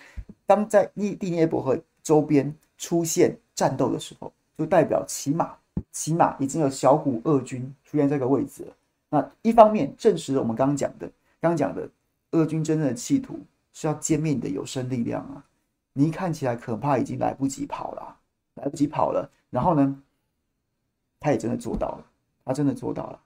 [0.45, 5.55] 当在第涅伯河周边出现战斗的时候，就代表起码。
[5.91, 8.73] 起码已经有小股俄军出现这个位置了。
[9.09, 11.07] 那一方面证实了我们刚刚讲的，
[11.41, 11.89] 刚刚讲的
[12.33, 13.39] 俄军真正的企图
[13.73, 15.45] 是要歼灭你的有生力量啊！
[15.95, 18.17] 你一看起来可怕，已经来不及跑了，
[18.55, 19.31] 来不及跑了。
[19.51, 20.03] 然后呢，
[21.21, 22.07] 他也真的做到了，
[22.45, 23.21] 他真的做到了。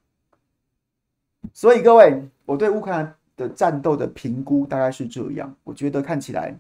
[1.53, 5.55] 所以各位，我对乌克兰的战斗的评估大概是这样。
[5.63, 6.53] 我觉得看起来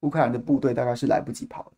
[0.00, 1.72] 乌克兰的部队大概是来不及跑了，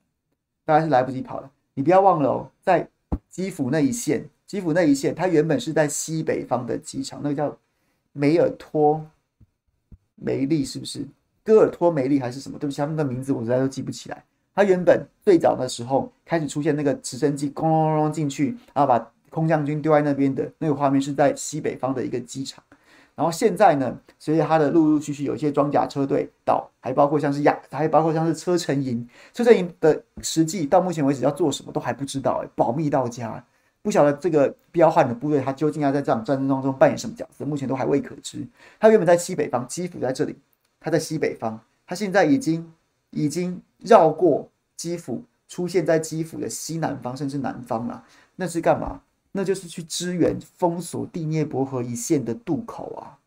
[0.64, 1.50] 大概是来不及跑了。
[1.74, 2.88] 你不要忘了哦，在
[3.28, 7.58] 基辅那一线，基辅那一线，它原本是在西北方的机场，那个叫
[8.12, 9.04] 梅尔托
[10.14, 11.06] 梅利，是不是？
[11.46, 12.58] 戈尔托梅利还是什么？
[12.58, 14.22] 对不起，他们的名字我实在都记不起来。
[14.52, 18.98] 他原本最早的时候开始出现那个直升机，轰隆隆进去，然后把
[19.30, 22.64] 空降军丢在那边的那个画面，是在西北方的一个机场。
[23.14, 33.42] 然后现在呢，随着它的陆陆续续有一些装甲车队到，还包括像是亚，还包括像是车臣营，车臣营的实际到目前为止要做什么都还不知道，哎，保密到家，
[33.82, 38.46] 不晓得这个彪悍的部队他究竟要在这场战争当中扮演什么角色，目前都还未可知。
[38.78, 40.36] 他原本在西北方，基辅在这里，
[40.80, 42.72] 它在西北方，它现在已经
[43.10, 48.04] 已经绕过基辅，出现在基辅的西南方甚至南方了，
[48.36, 49.02] 那是干嘛？
[49.32, 53.18] 那就是去支援封锁第聂伯河一线的渡口啊，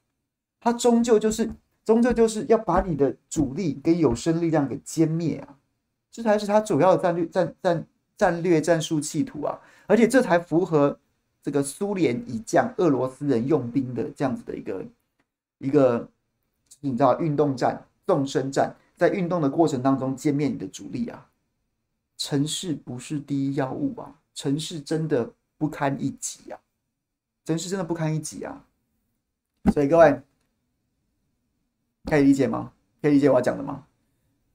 [0.60, 1.52] 它终究就是
[1.86, 5.56] 终究就是要把你的主力跟有生力量给歼灭啊，
[6.12, 10.98] 这才是他主要的战略战战战略战术企图啊，而且这才符合
[11.44, 14.86] 这个苏联以降俄罗斯人用兵的这样子的一个
[15.60, 16.10] 一个
[16.82, 21.30] 你知道运动战纵深战，在运动的过程当中歼灭你的主力啊，
[22.18, 25.32] 城市不是第一要务啊，城市真的。
[25.60, 26.58] 不堪一击啊！
[27.44, 28.66] 城市真的不堪一击啊！
[29.74, 30.22] 所以各位
[32.06, 32.72] 可以理解吗？
[33.02, 33.86] 可以理解我要讲的吗？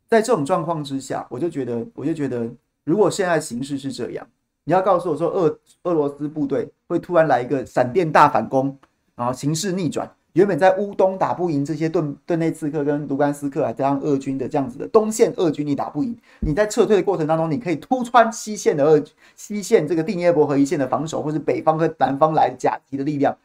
[0.06, 2.50] 在这种状况之下，我就觉得，我就觉得，
[2.84, 4.26] 如果现在形势是这样，
[4.64, 8.78] 你要告诉我说，俄俄罗斯部队会突然来一个闪电大反攻，
[9.14, 10.10] 然后形势逆转。
[10.34, 16.16] 原本在乌东打不赢这些顿顿内刺客跟卢甘斯克，啊加上俄军的这样子的东线俄军，你打不赢。
[16.40, 19.00] 你在撤退的过程当中，你可以突穿西线的俄
[19.36, 23.36] 西线这个第聂伯河一线的防守，或是北方和南方来甲级的力量。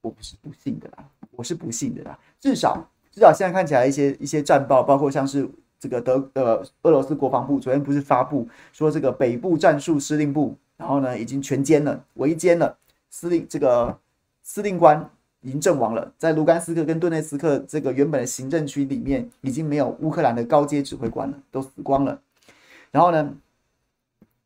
[0.00, 2.18] 我不是不信的啦，我是不信的啦。
[2.40, 12.76] 至少至少现在看起来一些一些战报，包括像是这个德呃俄罗斯国防部昨天不是发布说这个北部战术司令部，然后呢已经全歼了，围歼了
[13.08, 13.96] 司令这个
[14.42, 15.08] 司令官。
[15.42, 22.20] 已经阵亡了，在卢甘斯克跟顿内茨克这个原本的行政区里面，已经没有乌克兰的高阶指挥官了，都死光了。
[22.90, 23.34] 然后呢，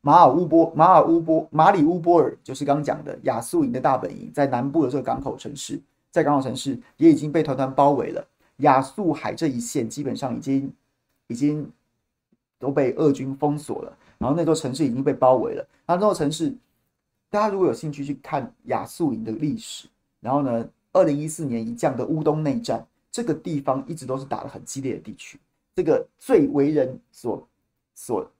[0.01, 5.79] 马尔乌波、马尔乌波、马里乌波尔，就是刚讲的亚速营的大本营，在南部的这个港口城市，
[6.11, 8.23] 在港口城市也已经被团团包围了。
[8.57, 10.71] 亚速海这一线基本上已经
[11.27, 11.67] 已经
[12.59, 15.65] 都被俄军封锁了，然后那座城市已经被包围了。
[15.85, 16.53] 然后那座城市，
[17.31, 19.87] 大家如果有兴趣去看亚速营的历史，
[20.19, 25.39] 然后呢，二零一四年一降的乌东内战，这个地方一直都是打得很激烈的地区。
[25.75, 27.47] 这个最为人所
[27.95, 28.31] 所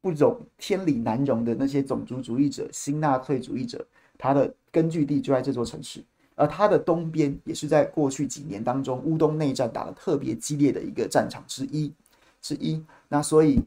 [0.00, 3.86] 不容、天理难容的那些种族主义者、新纳粹主义者，
[4.18, 6.02] 他的根据地就在这座城市。
[6.34, 11.92] 而它的东边也是在过去几年当中乌东内战打得特别激烈的一个战场之一。
[12.40, 12.82] 之一。
[13.06, 13.62] 那所以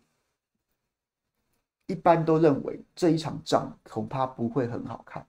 [1.86, 5.24] 一般都认为这一场仗恐怕不会很好看，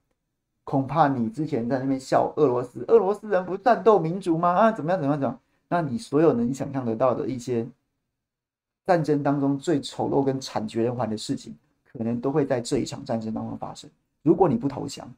[0.67, 4.51] 恐怕你之前在那边笑俄罗斯，俄罗斯人不战斗民族吗？
[4.51, 5.41] 啊，怎么样怎么样怎么样？
[5.69, 7.65] 那你所有能想象得到的一些
[8.85, 11.55] 战争当中最丑陋跟惨绝人寰的事情，
[11.93, 13.89] 可能都会在这一场战争当中发生。
[14.23, 15.09] 如果你不投降，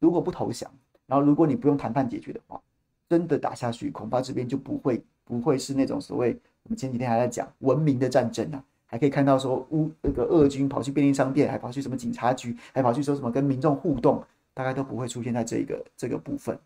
[0.00, 0.70] 如果不投降，
[1.06, 2.60] 然后如果你不用谈判解决的话，
[3.08, 14.22] 真的打下去，恐怕这边就不会不会是那种所谓我们前几天还在讲文明的战争啊，还可以看到说乌那个俄军跑去便利商店，还跑去什么警察局，还跑去说什么跟民众互动，
[14.54, 16.58] 大概都不会出现在这个这个部分，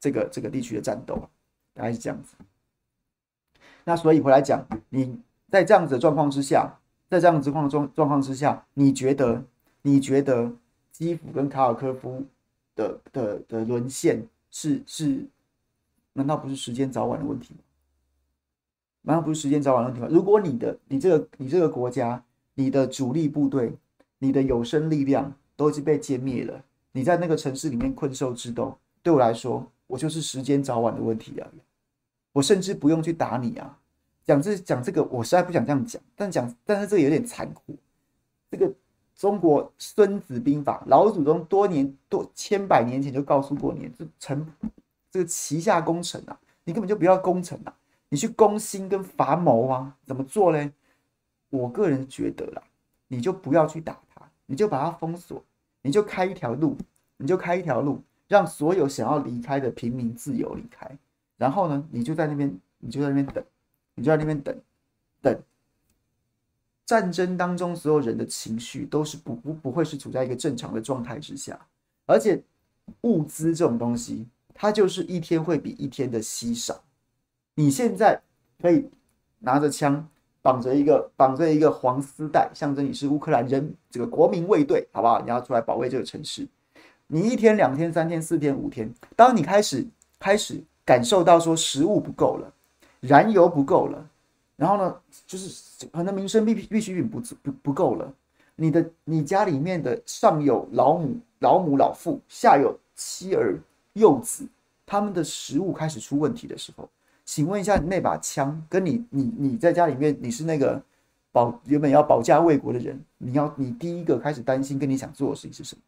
[0.00, 1.16] 这个这个地区的战斗，
[1.72, 2.34] 大概是这样子。
[3.84, 5.20] 那所以回来讲，你
[5.50, 9.44] 在这样子的状况之下，在这样子况状状况之下，你觉得
[9.82, 10.52] 你觉得
[10.90, 12.24] 基辅跟卡尔科夫
[12.74, 15.26] 的的的沦陷是是？
[16.16, 17.60] 难道不是时间早晚的问题吗？
[19.02, 20.08] 难道不是时间早晚的问题吗？
[20.08, 23.76] 如果你的你这个你这个国家，你的主力部队，
[24.18, 26.64] 你的有生力量都已经被歼灭了，
[26.96, 31.50] 你在那个城市里面困兽之斗，对我来说，我就是时间早晚的问题啊！
[32.30, 33.78] 我甚至不用去打你啊！
[34.24, 37.76] 讲这讲这个，我实在不想这样讲，但讲但是这个有点残酷。
[38.48, 38.72] 这个
[39.16, 44.46] 中国《孙子兵法》，老祖宗多年多千百年前就告诉过你，这城。
[45.10, 47.74] 这个旗下功臣啊，你根本就不要攻城啊，
[48.08, 50.72] 你去攻心跟伐谋啊，怎么做嘞？
[51.50, 52.62] 我个人觉得啦，
[53.08, 55.40] 你就不要去打他，你就把他封锁，
[55.84, 56.76] 你就开一条路，
[57.18, 60.90] 你就开一条路，让所有想要离开的平民自由离开。
[61.36, 63.44] 然后呢，你就在那边，你就在那边等，
[63.94, 64.58] 你就在那边等，
[65.20, 65.42] 等。
[66.86, 71.66] 战争当中，所有人的情绪都是不不不会是处在一个正常的状态之下，
[72.06, 72.42] 而且
[73.02, 74.26] 物资这种东西。
[74.56, 76.84] 它就是一天会比一天的稀少。
[77.56, 78.22] 你现在
[78.62, 78.88] 可以
[79.40, 80.08] 拿着枪，
[80.44, 85.18] 绑着一个绑着一个黄丝带，象征你是乌克兰人，这个国民卫队，好不好？
[85.22, 86.46] 你要出来保卫这个城市。
[87.06, 89.86] 你一天、两天、三天、四天、五天，当你开始
[90.18, 92.52] 开始感受到说食物不够了，
[93.00, 94.06] 燃油不够了，
[94.56, 94.94] 然后呢，
[95.26, 98.12] 就是可能民生必必需品不足不不够了，
[98.54, 103.58] 你的你家里面的上有老母老母老父，下有妻儿。
[103.94, 104.44] 幼子，
[104.84, 106.88] 他们的食物开始出问题的时候，
[107.24, 110.82] 请问一下，那把枪跟你，你，你在家里面，你是那个
[111.32, 115.82] 保原本要保家卫国的人，你要你第一个开始担心跟你想做的事情是什么？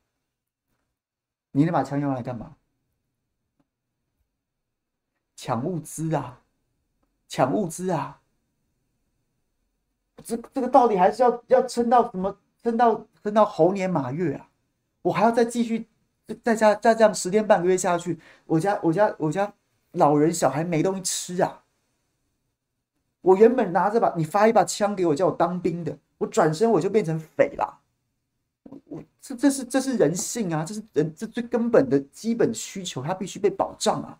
[1.52, 2.56] 你那把枪用来干嘛？
[5.36, 6.40] 抢物资啊，
[7.28, 8.20] 抢物资啊！
[10.24, 12.38] 这这个到底还是要要撑到什么？
[12.62, 14.48] 撑到撑到猴年马月啊！
[15.02, 15.86] 我还要再继续。
[16.42, 19.54] 再加再这样十天半个月下去，我家我家我家
[19.96, 21.62] 老人小孩没东西吃啊！
[23.20, 27.80] 我原本拿着把你发一把枪给我，叫我当兵的，我转身我就变成匪了。
[28.84, 30.64] 我这这是这是人性啊！
[30.64, 34.18] 这是人这最根本的基本需求，它必须被保障啊！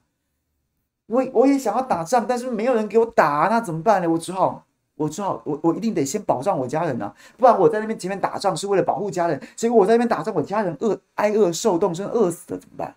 [1.07, 4.11] 我我也想要打仗，但是没有人给我打，那怎么办呢？
[4.11, 4.65] 我只好。
[4.99, 12.97] 我只好，我我一定得先保障我家人啊，不然我在那边前面打仗是为了保护家人，结果我在那边打仗，我家人饿挨饿受冻，真饿死了怎么办？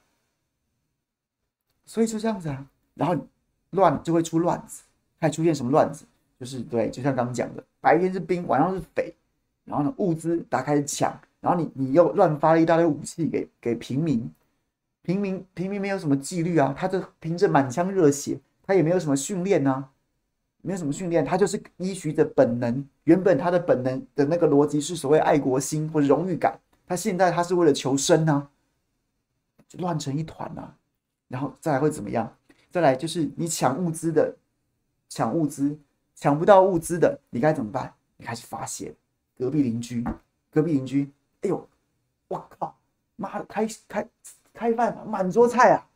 [1.89, 3.17] 所以就这样子啊，然后
[3.71, 4.83] 乱就会出乱子，
[5.19, 6.06] 还出现什么乱子？
[6.40, 9.12] 就是对，就像刚刚讲的，白天是兵，晚上是匪，
[9.65, 14.31] 然后呢物资打开抢，然后你你又乱发了一大堆武器给给平民，
[15.02, 19.90] 平民平民没有什么纪律啊，他就凭着满腔热血，他也没有什么训练啊。
[20.62, 22.85] 没有什么训练，他就是依循着本能。
[23.06, 28.50] 原本他的本能的那个逻辑是所谓爱国心或荣誉感，他现在他是为了求生、啊，
[29.67, 30.75] 就乱成一团啊。
[31.30, 32.36] 然后再来会怎么样？
[32.69, 34.36] 再来就是你抢物资的，
[35.08, 35.80] 抢物资
[36.13, 37.94] 抢不到物资的，你该怎么办？
[38.17, 38.94] 你开始发泄。
[39.38, 40.04] 隔壁邻居，
[40.52, 41.10] 隔壁邻居，
[41.42, 41.65] 哎呦，
[42.27, 42.75] 我靠，
[43.15, 44.06] 妈的，开开
[44.54, 45.88] 开饭，满桌菜啊，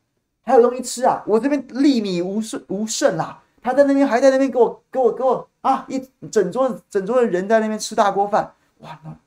[0.43, 3.43] 还有东西吃啊，我这边粒米无剩无剩啦。
[3.61, 5.85] 他在那边还在那边给我给我给我啊！
[5.87, 5.97] 一
[6.29, 8.99] 整桌整桌的人在那边吃大锅饭，哇！
[9.05, 9.17] 那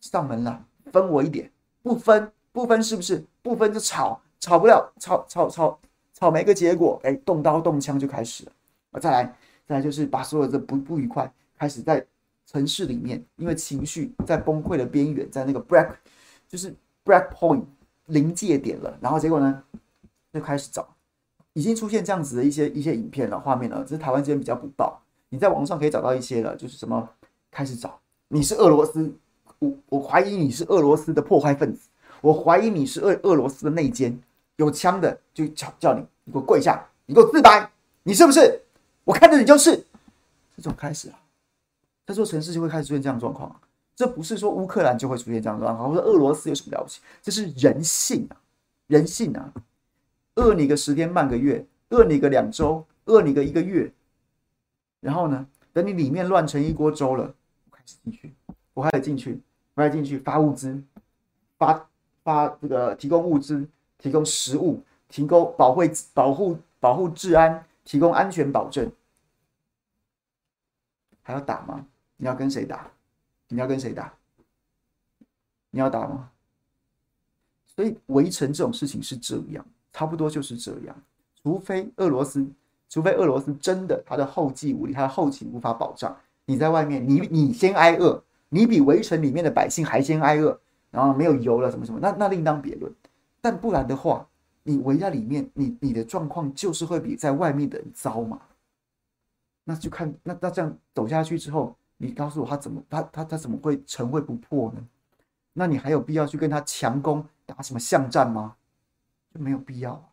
[0.00, 1.52] 上门了，分我一点，
[1.82, 3.22] 不分不分是不是？
[3.42, 5.78] 不分就吵，吵不了，吵吵吵
[6.12, 8.52] 吵没个结果，哎，动刀动枪就开始了。
[8.90, 12.04] 啊，再来再来就是把所有的不不愉快开始在
[12.44, 15.92] 城市里面，因为情绪在崩溃的边缘，在那个 break
[16.48, 16.74] 就是
[17.04, 17.62] break point
[18.06, 19.62] 临界点了，然后结果呢
[20.32, 20.88] 就开始找。
[21.52, 25.00] 已经出现这样子的一些一些影片了，画面了，只是台湾这边比较不报。
[25.28, 27.08] 你在网上可以找到一些了，就是什么
[27.50, 29.14] 开始找，你是俄罗斯，
[29.60, 31.88] 我我怀疑你是俄罗斯的破坏分子，
[32.20, 34.18] 我怀疑你是俄俄罗斯的内奸，
[34.56, 37.70] 有枪的就叫叫你，你给我跪下，你给我自白，
[38.02, 38.60] 你是不是？
[39.04, 39.84] 我看着你就是，
[40.56, 41.18] 这种开始啊，
[42.06, 43.60] 这座城市就会开始出现这样的状况。
[43.94, 47.00] 这不是说乌克兰就会出现这样的状况，或者俄罗斯有什么了不起？
[47.20, 48.36] 这是人性啊，
[48.86, 49.52] 人性啊！
[50.36, 53.92] 饿你个十天半个月，饿你个两周，饿你个一个月，
[55.00, 57.34] 然后呢，等你里面乱成一锅粥了，
[57.70, 58.32] 我开始进去，
[58.72, 59.40] 我开始进去，
[59.74, 60.82] 我开始进去发物资，
[61.58, 61.88] 发
[62.24, 63.68] 发这个提供物资，
[64.02, 68.90] 提供食物，提供保卫保护保护治安，提供安全保证，
[71.22, 71.86] 还要打吗？
[72.16, 72.90] 你要跟谁打？
[73.46, 74.12] 你要跟谁打？
[75.70, 76.30] 你要打吗？
[77.64, 80.94] 所以围城这种事情是这样，差不多就是这样。
[81.40, 82.44] 除非俄罗斯，
[82.88, 92.92] 除非俄罗斯真的他的后继无力，他的后勤无法保障，你在外面，你你先挨饿，你比围城里面的百姓还先挨饿，然后没有油了什么什么，那那另当别论。
[93.42, 94.26] 但不然的话，
[94.62, 98.40] 你围在里面，你你的状况就是会比在外面的人糟嘛。
[99.64, 101.76] 那就看那那这样走下去之后。
[101.98, 104.84] 你告诉我他怎么他他他怎么会城会不破呢？
[105.52, 108.56] 那你还有必要去跟他强攻打什么巷战吗？
[109.32, 110.12] 就没有必要。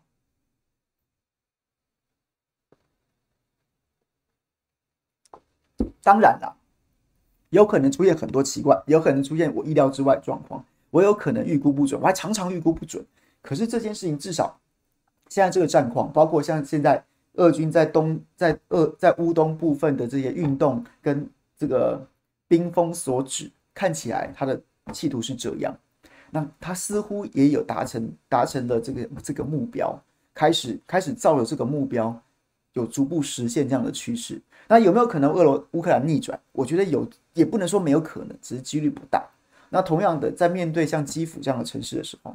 [6.04, 6.56] 当然了，
[7.50, 13.04] 有可能出现很多奇怪，有可能出现我意料之外状况，我有可能预估不准，我还常常预估不准。
[13.42, 14.60] 可是这件事情至少
[15.28, 21.30] 现在这个战况，包括像现在俄军在东在俄在乌东部分的这些运动跟。
[21.60, 22.08] 这个
[22.48, 24.62] 兵锋所指，看起来他的
[24.94, 25.78] 企图是这样，
[26.32, 30.02] 那他似乎也有达成达成了这个这个目标，
[30.34, 32.18] 开始开始照着这个目标
[32.72, 34.42] 有逐步实现这样的趋势。
[34.70, 36.40] 那有没有可能俄罗乌克兰逆转？
[36.54, 39.28] 我觉得有，也不能说没有可能，只是几率不大。
[39.70, 42.34] 那同样的，在面对像基辅这样的城市的时候，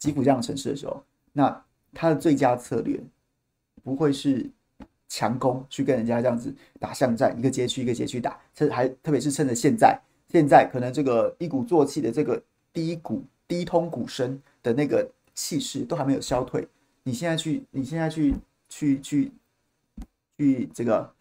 [0.00, 1.00] 基辅这样的城市的时候，
[1.32, 3.00] 那他的最佳策略
[3.84, 4.50] 不会是。
[5.12, 12.40] 强攻去跟人家这样子打巷战，一个街区一个街区打，趁还特别是趁着现在，现在可能这个一鼓作气的这个
[12.72, 16.64] 低谷、低通鼓声的那个气势都还没有消退，
[17.02, 18.36] 你现在去，你现在去
[18.68, 19.32] 去去
[20.38, 21.12] 去这个，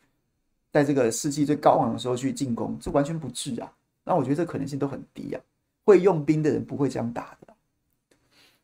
[0.71, 3.73] 在这个士气最高昂的时候去进攻，这完全不智啊！
[4.03, 5.41] 那我觉得这可能性都很低啊。
[5.83, 7.55] 会用兵的人不会这样打的，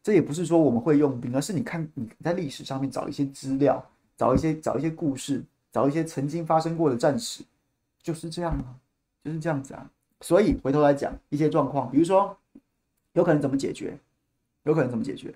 [0.06, 3.84] 这也不是说我们会用兵，而是你看你在历史上面找一些资料。
[4.18, 5.44] 找一些找一些故事，
[5.74, 7.44] 找一些曾经发生过的战史，
[8.02, 8.80] 就是这样啊，
[9.26, 9.92] 就是这样子啊。
[10.22, 12.38] 所以回头来讲一些状况，比如说
[13.12, 14.00] 有可能怎么解决，
[14.64, 15.36] 有可能怎么解决。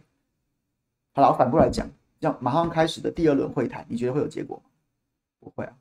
[1.14, 1.90] 好了，我反过来讲，
[2.22, 4.64] 像马上开始的第二轮会谈，你觉得会有结果吗？
[5.42, 5.76] 不会啊，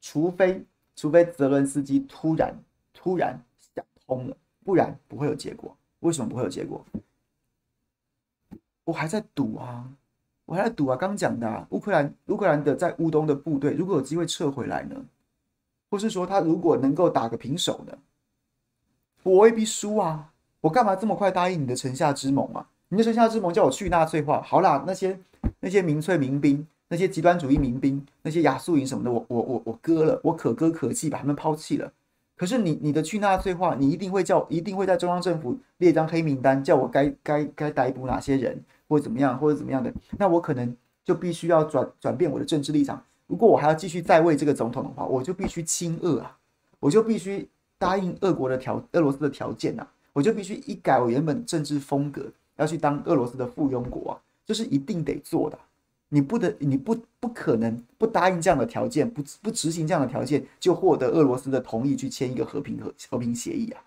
[0.00, 0.64] 除非
[0.94, 2.54] 除非泽伦斯基突然
[2.94, 3.36] 突然
[3.74, 5.76] 想通了，不然不会有结果。
[5.98, 6.86] 为什么不会有结果？
[8.84, 9.88] 我还在赌啊。
[10.44, 10.96] 我还在赌啊！
[10.96, 14.96] 刚讲的啊，乌克兰乌克兰的在乌东的部队，如果有机会撤回来呢？
[15.88, 17.96] 或是说他如果能够打个平手呢？
[19.22, 20.32] 我未必输啊！
[20.60, 22.68] 我干嘛这么快答应你的城下之盟啊？
[22.88, 25.18] 你的城下之盟叫我去纳粹化，好啦，那些
[25.60, 31.90] 那些民粹民兵，那些极端主义民兵，那些亚速营什么的，我我我我割了，我可歌可泣，把他们抛弃了。
[32.42, 38.60] 可是你你的去纳粹化，你一定会叫，一定会在中央政府列张黑名单，叫我该该该逮捕哪些人。
[38.88, 43.00] 或者怎么样，或者怎么样的，那我可能就必须要转转变我的政治立场。
[43.28, 46.36] 如果我还要继续在位这个总统的话，我就必须亲俄啊，
[46.80, 52.26] 我就必须答应俄国的条俄罗斯的条件啊，我就必须一改我原本政治风格，
[52.56, 55.56] 要去当俄罗斯的附庸国啊，这是一定得做的。
[56.14, 63.82] 你不得，你不不可能不答应这样的条件，不不执行这样的条件，就获得俄罗斯的同意去签一个和平和和平协议啊。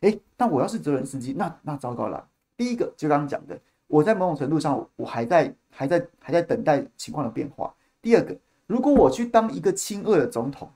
[0.00, 2.28] 诶，那我要是泽伦斯基，那那糟糕了。
[2.56, 3.56] 第一个就刚刚讲的。
[3.86, 7.72] 我在某种程度上，我还在还在还在等待情况的变化。
[8.02, 10.68] 第二个，如果我去当一个亲俄的总统，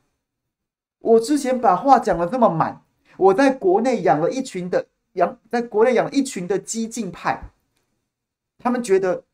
[1.00, 2.80] 我之前把话讲的这么满，
[3.16, 7.50] 我在国内养了一群的养，在国内养一群的激进派，
[8.59, 9.24] 他们觉得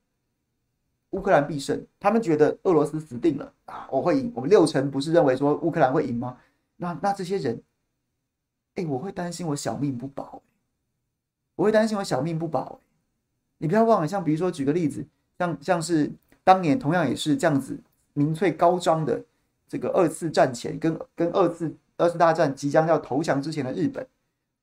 [1.11, 4.31] 乌克兰必胜，他们觉得俄罗斯死定了啊，我会赢。
[4.35, 6.37] 我们六成不是认为说乌克兰会赢吗？
[6.77, 7.61] 那那这些人，
[8.75, 10.43] 哎，我会担心我小命不保，
[11.57, 12.79] 我会担心我小命不保。
[13.59, 15.05] 你不要忘了，像比如说举个例子，
[15.39, 16.13] 像像是
[16.45, 17.79] 当年同样也是这样子
[18.13, 19.25] 民粹高涨的
[19.67, 24.07] 这个二次战前，跟跟二次二次大战即将要投降之前的日本，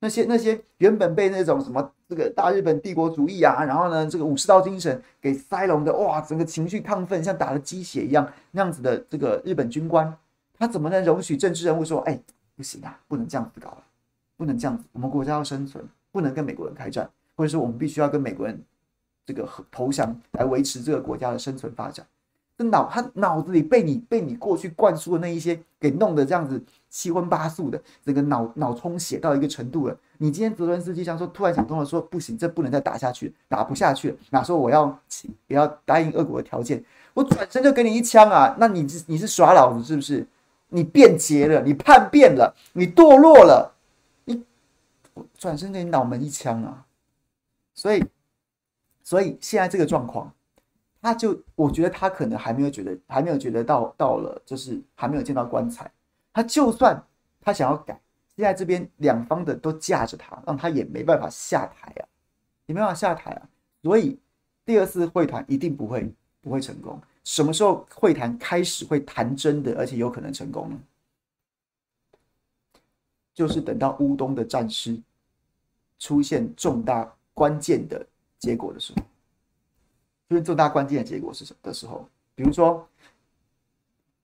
[0.05, 10.15] 那些那些原本被那种什么这个大日本帝国主义啊，然后呢这个武士道精神给塞拢的，哇，整个情绪亢奋像打了鸡血一样那样子的这个日本军官，
[10.53, 12.19] 他怎么能容许政治人物说，哎，
[12.55, 13.83] 不行啊，不能这样子搞了，
[14.37, 18.63] 不能这样子，我们国家要生存，不能跟美国人开战，或者说我们必须要跟美国人。
[19.27, 22.05] 这个投降来维持这个国家的生存发展，
[22.57, 29.97] 这脑他脑子里被你被你过去灌输的那一些给弄得这样子七荤八素的，这个脑脑充血到一个程度了。
[30.17, 34.17] 你今天泽伦斯基想说，突然想通了，说不行，这不能再打下去，打不下去了。
[34.29, 34.97] 哪说我要
[35.47, 36.81] 也要答应俄国的条件，
[37.13, 38.55] 我转身就给你一枪啊！
[38.57, 40.25] 那你是你是耍老子是不是？
[40.69, 43.75] 你变节了，你叛变了，你堕落了，
[44.23, 44.43] 你
[45.13, 46.85] 我转身给你脑门一枪啊！
[47.73, 48.03] 所以，
[49.03, 50.31] 所以现在这个状况。
[51.05, 55.91] 他就，我觉得他可能还没有觉得，还没有觉得到到了，就是还没有见到棺材。
[56.33, 56.99] 他就算
[57.39, 58.01] 他想要改，
[58.35, 62.03] 现在这边两方的都架着他，让他也没办法下台啊，
[62.65, 63.47] 也没办法下台啊。
[63.83, 64.17] 所以
[64.65, 66.99] 第二次会谈一定不会不会成功。
[67.23, 70.79] 什么时候会谈开始会谈真的，而且有可能成功呢？
[73.31, 74.99] 就是等到乌东的战事
[75.99, 78.03] 出现重大关键的
[78.39, 79.03] 结果的时候。
[80.27, 82.03] 就是重大关键的结果是什么的时候，
[82.33, 82.83] 比如说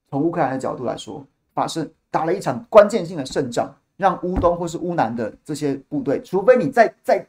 [0.09, 1.23] 从乌克兰的角度来说，
[1.53, 7.23] 发生打了一场关键性的胜仗，让乌东或是乌南的这些部队，除非你再再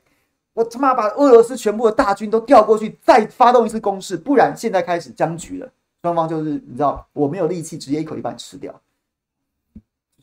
[0.54, 5.70] 我他妈把俄罗斯全部的大军都调过去，再发动一次攻势，不然现在开始僵局了，
[6.00, 8.80] 双方就是你知道我没有力气直接一口气把你吃掉，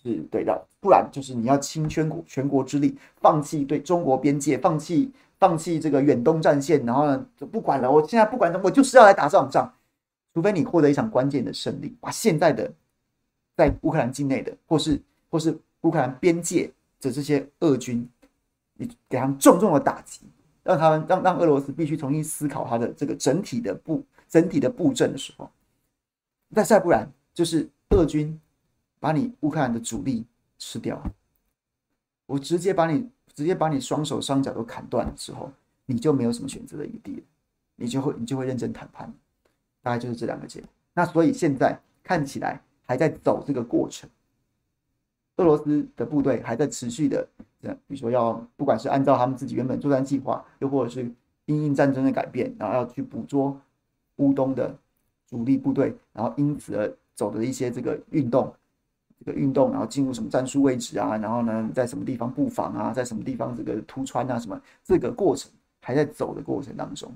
[0.02, 5.12] 是对的，不然就是你要倾全国全国之力，放弃对中国边界，放弃。
[5.40, 7.90] 放弃这个远东战线，然后呢，就不管了。
[7.90, 9.74] 我现在不管了，我就是要来打这场仗。
[10.34, 12.72] 除非你获得一场关键的胜利，把现在的
[13.56, 16.72] 在乌克兰境内的，或是或是乌克兰边界
[17.02, 18.08] 的这些俄军，
[18.74, 20.22] 你给他们重重的打击，
[20.62, 25.50] 让他们让让俄罗斯必须重新思考他的这个整体的布整体的布阵的时候，
[26.54, 28.40] 再再不然就是俄军
[29.00, 30.26] 把你乌克兰的主力
[30.58, 31.02] 吃掉，
[32.26, 33.10] 我直接把你。
[33.40, 35.50] 直接把你双手双脚都砍断的时候，
[35.86, 37.24] 你就没有什么选择的余地了，
[37.78, 39.10] 你就会你就会认真谈判，
[39.82, 40.68] 大概就是这两个结果。
[40.94, 44.10] 那所以现在看起来还在走这个过程，
[45.38, 47.26] 俄罗斯的部队还在持续的，
[47.62, 51.10] 比如说要不管是按照他们自己原本作战计划，又或者是
[51.46, 53.58] 因应战争的改变，然后要去捕捉
[54.18, 54.78] 乌东的
[55.26, 58.54] 主力部队，然后因此而走的一些这个运动。
[59.20, 61.18] 这个运动，然后进入什么战术位置啊？
[61.18, 62.94] 然后呢，在什么地方布防啊？
[62.94, 64.40] 在什么地方这个突穿啊？
[64.40, 65.52] 什么这个过程
[65.82, 67.12] 还在走的过程当中，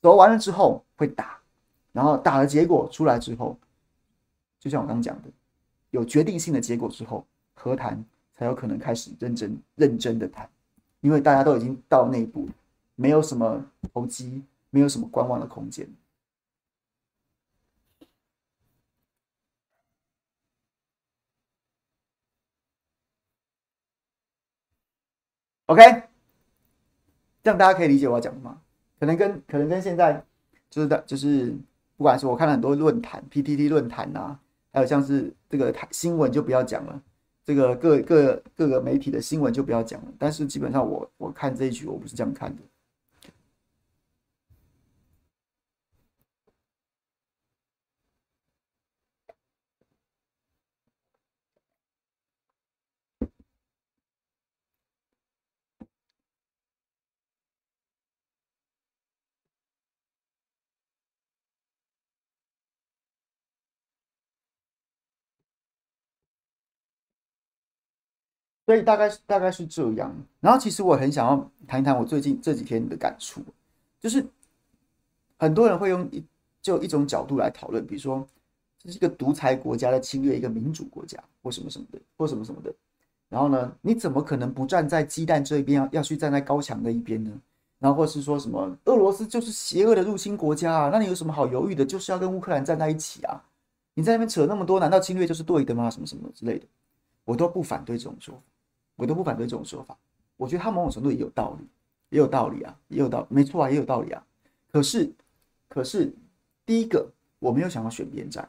[0.00, 1.38] 走完了之后会打，
[1.92, 3.58] 然后打的结果出来之后，
[4.58, 5.28] 就像我刚刚讲的，
[5.90, 10.48] 有决定性的结果之后，和谈才有可能开始认真认真的谈，
[11.00, 12.48] 因为大家都已经到那一步，
[12.94, 15.86] 没有什么投机，没有什么观望的空间。
[25.66, 25.82] OK，
[27.42, 28.60] 这样大家可以理解我要讲的吗？
[29.00, 30.24] 可能跟可能跟现在
[30.70, 31.54] 就是的，就是
[31.96, 34.38] 不管是我看了很多论坛 PPT 论坛呐，
[34.72, 37.02] 还有像是这个台新闻就不要讲了，
[37.44, 40.08] 这个各各各个媒体的新闻就不要讲了。
[40.18, 42.62] 但是基本上我我看这一局我不是这样看的。
[68.66, 73.42] 所以大概大概是这样，然后其实我很想要谈一谈我最近这几天的感触，
[74.00, 74.24] 就是
[75.36, 76.24] 很多人会用一
[76.62, 78.26] 就一种角度来讨论，比如说
[78.78, 82.72] 这是一个独裁国家在侵略一个民主国家，或什么什么的，或什么什么的，
[83.28, 87.30] 然后呢，你怎么可能不站在鸡蛋这一边，要要去站在高墙的一边呢？
[87.80, 91.84] 然后或是说什么俄罗斯就是邪恶的入侵国家啊，那你有什么好犹豫的？
[91.84, 93.44] 就是要跟乌克兰站在一起啊！
[93.92, 95.90] 你在那边扯那么多，难道侵略就是对的吗？
[95.90, 96.66] 什么什么之类的，
[97.26, 98.40] 我都不反对这种说法。
[98.96, 99.96] 我都不反对这种说法，
[100.36, 101.66] 我觉得他某种程度也有道理，
[102.10, 104.22] 也有道理啊，也有道，没错啊，也有道理啊。
[104.70, 105.10] 可是，
[105.68, 106.12] 可是，
[106.64, 107.06] 第一个，
[107.38, 108.48] 我没有想要选边站，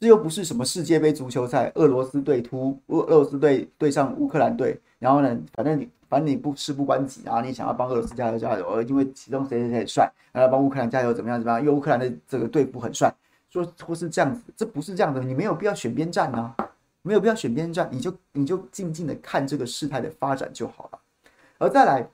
[0.00, 13.12] 这又不是什么世界杯足球赛，俄罗斯队突俄俄罗斯队对上乌克兰队，然后呢，反正你反正你不事不关己啊，你想要帮俄罗斯加油加油，因为其中谁谁谁帅，然后帮乌克兰加油怎么样怎么样，因为乌克兰的这个队服很帅，
[13.50, 16.54] 说或是这样子，这不是这样的，你没有必要选边站啊。
[17.06, 20.98] 没有必要选边站，你就你就静静的看这个事态的发展就好了。
[21.58, 22.08] 而再来，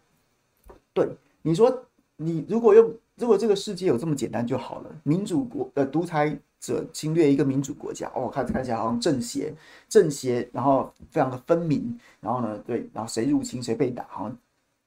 [0.93, 1.85] 对你说，
[2.17, 9.55] 你如果用如果这个世界有这么简单就好了，民主国的独裁者侵略一个民主国家，哦，看看起来好像正邪
[9.89, 14.37] 正邪，然后非常的分明，然后呢，对，然后谁入侵谁被打，好像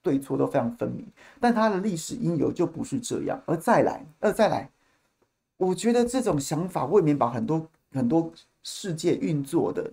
[0.01, 1.07] 对错都非常分明。
[1.39, 3.41] 但它的历史因由就不是这样。
[3.45, 4.69] 而再来，而再来，
[5.57, 8.31] 我觉得这种想法未免把很多很多
[8.63, 9.91] 世界运作的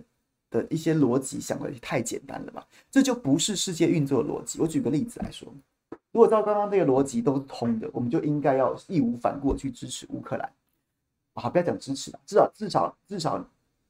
[0.49, 2.65] 的一些逻辑想得太简单了吧？
[2.89, 4.59] 这就不是世界运作的逻辑。
[4.59, 5.47] 我举个例子来说，
[6.11, 10.51] 如果照刚刚这个逻辑都是通的，我们就应该要义无反顾去支持乌克兰。
[11.33, 13.45] 啊，不要讲支持了，至少至少至少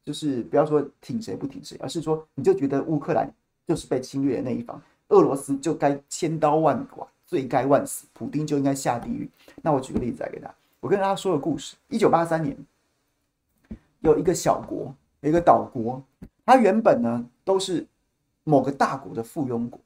[0.05, 3.27] 就是不要说挺谁不挺谁，而是说你就觉得乌克兰
[3.65, 9.27] 就是被侵略的那一方，俄罗斯就该千刀万剐，罪该万死，普丁就应该下地狱。
[9.63, 12.55] 那我举个例子来给大家，我跟大家说个故事：一九八三年，
[14.01, 16.03] 有一个小国，有一个岛国。
[16.45, 17.87] 它原本呢都是
[18.43, 19.79] 某个大国的附庸国，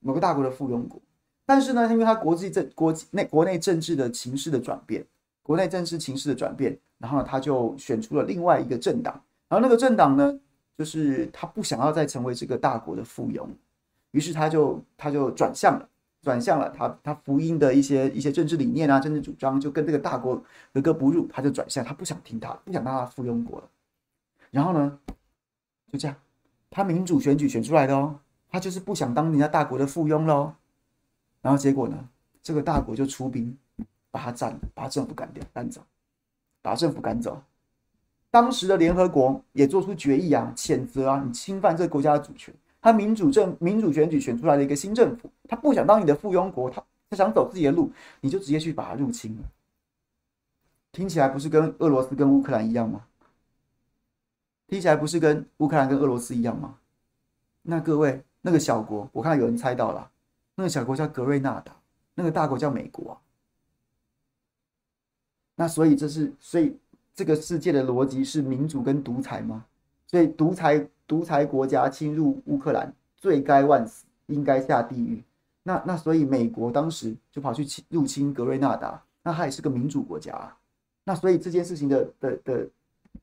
[0.00, 1.00] 某个大国的附庸国，
[1.46, 5.06] 但是呢，因为它国际政国内国内政治的情势的转变，
[5.42, 9.14] 国内政治情势的转变，然后呢，他就选出了另外一个政党，
[9.48, 10.40] 然后那个政党呢，
[10.76, 13.46] 就是他不想要再成为这个大国的附庸，
[14.12, 15.88] 于是他就他就转向了，
[16.22, 20.42] 转向了他他福音的一些一些政治理念啊，政治主张就跟这个大国
[20.72, 23.68] 格格不入，他就转向，他不想听他，不想当他附庸国了，
[24.50, 24.98] 然后呢？
[25.92, 26.16] 就这样，
[26.70, 30.52] 他民主选举选出来的哦，他就是不想当人家大国的附庸喽。
[31.42, 32.08] 然后结果呢，
[32.42, 33.56] 这个大国就出兵
[34.10, 35.80] 把他占了，把政府赶掉，赶走，
[36.62, 37.42] 把政府赶走。
[38.30, 42.54] 当时的联合国也做出决议啊，谴责啊，你侵犯这个国家的主权。
[42.80, 49.42] 他民主政民主选举选出来的一个新政府，他不想当你的附庸国，他他想走自己的路，你就直接去把他入侵了。
[50.92, 53.04] 听起来不是跟俄罗斯跟乌克兰一样吗？
[54.66, 56.76] 听起来不是跟乌克兰跟俄罗斯一样吗？
[57.62, 60.10] 那各位，那个小国，我看有人猜到了，
[60.54, 61.76] 那个小国叫格瑞纳达，
[62.14, 63.20] 那个大国叫美国。
[65.54, 66.76] 那所以这是，所以
[67.14, 69.66] 这个世界的逻辑是民主跟独裁吗？
[70.06, 75.20] 所以独裁独裁国家侵入乌克兰，罪该万死，应该下地狱。
[75.64, 80.56] 那那所以美国当时就跑去侵入侵格瑞纳达，那它也是个民主国家啊。
[81.04, 82.70] 那所以这件事情的的的。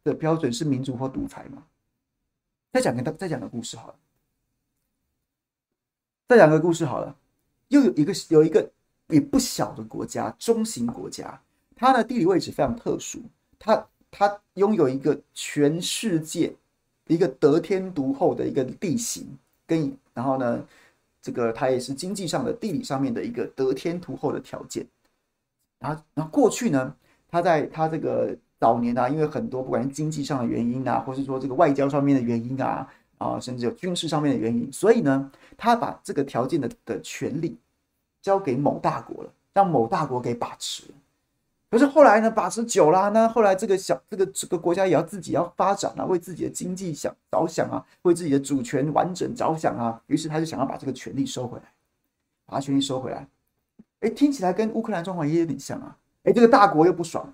[0.04, 1.64] 的标准是民主或独裁吗？
[2.74, 3.96] 再讲个再讲个故事好了，
[6.28, 7.16] 再讲个故事好了。
[7.70, 8.70] 又有一个有一个
[9.08, 11.42] 也不小的国家，中型国家，
[11.76, 13.22] 它的地理位置非常特殊，
[13.58, 16.54] 它它拥有一个全世界
[17.08, 19.26] 一个得天独厚的一个地形，
[19.66, 20.64] 跟然后呢，
[21.22, 24.86] 这个它也是经济上的地理上面的一个得天独厚的条件。
[25.80, 26.96] 然后然后过去呢，
[27.30, 28.36] 它在它这个。
[28.60, 37.56] 早年啊，因为很多不管是经济上的原因啊，或是说这个外交上面的原因啊，啊，甚至有军事上面的原因，所以呢，他把这个条件的的权利
[38.20, 40.86] 交给某大国了，让某大国给把持。
[41.70, 51.66] 可是后来呢，把持久了，那后来这个小这个这个国家也要自己要发展啊，为自己的经济想着想啊，为自己的主权完整着想啊，于是他就想要把这个权利收回来，
[52.46, 53.28] 把权利收回来。
[54.00, 55.98] 哎，听起来跟乌克兰状况也有点像啊。
[56.24, 57.34] 哎，这个大国又不爽。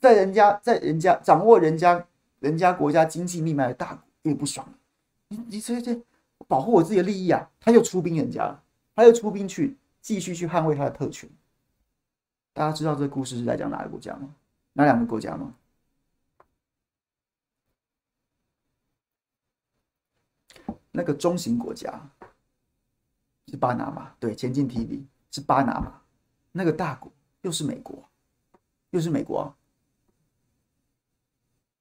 [0.00, 2.04] 在人家在人家掌握人家
[2.40, 4.66] 人家国家经济命脉的大国又不爽，
[5.28, 6.00] 你你这这
[6.48, 7.48] 保护我自己的利益啊！
[7.60, 8.62] 他又出兵人家了，
[8.94, 11.30] 他又出兵去继续去捍卫他的特权。
[12.52, 14.34] 大家知道这个故事是在讲哪个国家吗？
[14.74, 15.54] 哪两个国家吗？
[20.90, 22.10] 那个中型国家
[23.46, 26.02] 是巴拿马，对，前进 TV 是巴拿马。
[26.52, 28.06] 那个大国又是美国，
[28.90, 29.54] 又是美国。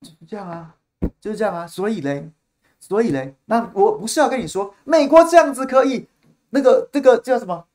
[0.01, 0.76] 就是这样啊，
[1.19, 2.32] 就是这样啊，所以嘞，
[2.80, 6.07] 所以嘞，那我不是要跟你说，美国这样子可以，
[6.49, 7.67] 那个这个叫什么，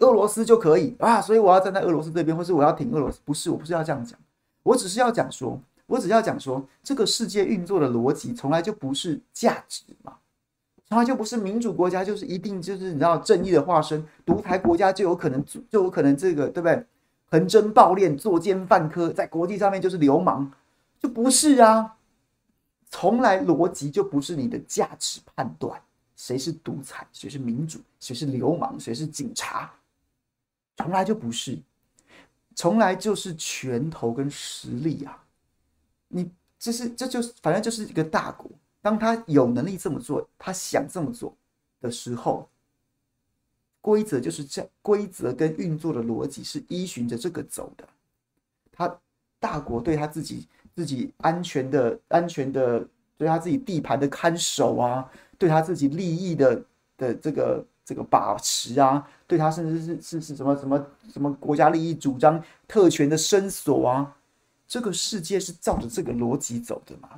[0.00, 0.94] 俄罗斯就可以。
[0.98, 4.18] 啊，所以我要站在俄罗斯这边，或是我要挺俄罗斯，不是，我不是要这样讲，
[4.62, 10.14] 我只是要讲说，我只要讲说，这个世界运作的逻辑从来就不是价值嘛，
[10.88, 16.84] 从来就不是民主国家就是一定就是你知道正义的化身，独裁国家就有可能就有可能这个对不对？
[17.32, 20.50] 横征暴敛、作奸犯科，在国际上面就是流氓。
[20.98, 21.94] 就不是啊，
[22.90, 25.80] 从来逻辑就不是你的价值判断，
[26.14, 29.72] 谁是独裁，谁是民主，谁是流氓，谁是警察，
[30.82, 31.58] 从来就不是，
[32.54, 35.24] 从来就是拳头跟实力啊！
[36.08, 38.50] 你这是这就是反正就是一个大国，
[38.80, 41.36] 当他有能力这么做，他想这么做
[41.80, 42.48] 的时候，
[43.80, 47.88] 规则就是这样，规则跟运作的逻辑是依循着这个走的，
[48.72, 48.98] 他
[49.38, 50.48] 大国对他自己。
[50.72, 52.86] 自己安全的、安全的，
[53.18, 56.62] 对他自己地盘的看守啊，对他自己利益的
[56.96, 64.16] 的这个这个把持啊，对他甚至是是是什么什么什么国家利益主张、特权的伸索啊，
[64.68, 67.08] 这个世界是照着这个逻辑走的嘛？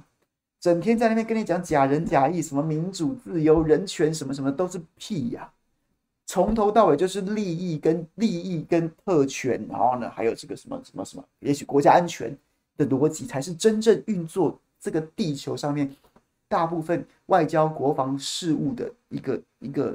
[0.59, 5.53] 整天在那边跟你讲假仁假义，什么民主、自由、人权，什么什么都是屁呀、
[6.25, 12.37] 从头到尾就是利益跟利益跟特权，然后呢，还有这个什么什么什么，也许国家安全。
[12.75, 15.95] 的逻辑，才是真正运作这个地球上面
[16.49, 19.95] 大部分外交国防事务的一个一个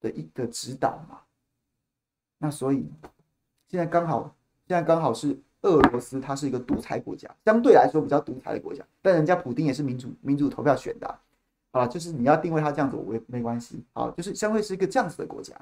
[0.00, 1.20] 的一个指导嘛。
[2.38, 2.86] 那所以
[3.68, 4.34] 现在刚好，
[4.66, 15.54] 现在刚好是俄罗斯，它是一个独裁国家，相对来说比较独裁的国家，但人家普丁也是民主民主投票选的啊，啊，就是你要定位他这样子，我也没关系啊，就是相对是一个这样子的国家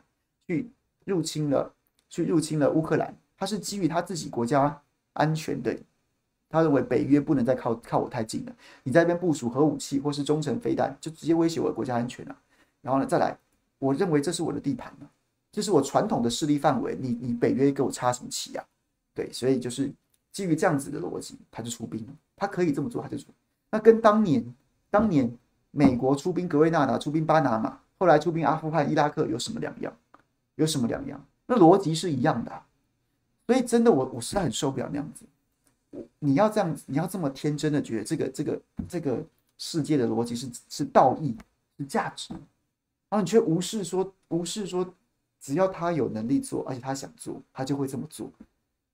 [0.47, 0.71] 去
[1.05, 1.73] 入侵了，
[2.09, 4.83] 去入侵了乌克兰，他是基于他自己国家
[5.15, 5.75] 安全的，
[6.51, 12.37] 他认为北约不能再靠靠我太近了，你在那边部署核武器或是中程飞弹，就直接威胁我的国家安全了。
[12.83, 13.37] 然后呢，再来，
[13.79, 15.11] 我认为这是我的地盘了。
[15.53, 18.65] 这是我传统的势力范围，你你北约给我插什么旗呀？
[19.15, 19.91] 对，所以就是
[20.31, 22.13] 基于这样子的逻辑，他就出兵了。
[22.37, 23.27] 他可以这么做，他就出。
[23.71, 24.45] 那跟当年
[24.91, 25.31] 当年
[25.71, 29.91] 美国出兵格维纳达、出兵巴拿马，后来出兵阿富汗、伊拉克有什么两样？
[30.57, 31.25] 有什么两样？
[31.47, 32.63] 那逻辑是一样的。
[33.47, 35.25] 所以真的我，我我实在很受不了那样子。
[36.19, 39.25] 你要这样，你要这么天真的觉得这个这个这个
[39.57, 41.35] 世界的逻辑是是道义
[41.79, 42.35] 是价值，
[43.17, 44.95] 然后你却无视说无视说。
[45.39, 48.29] 只要他有能力做，而且他想做，他就会这么做，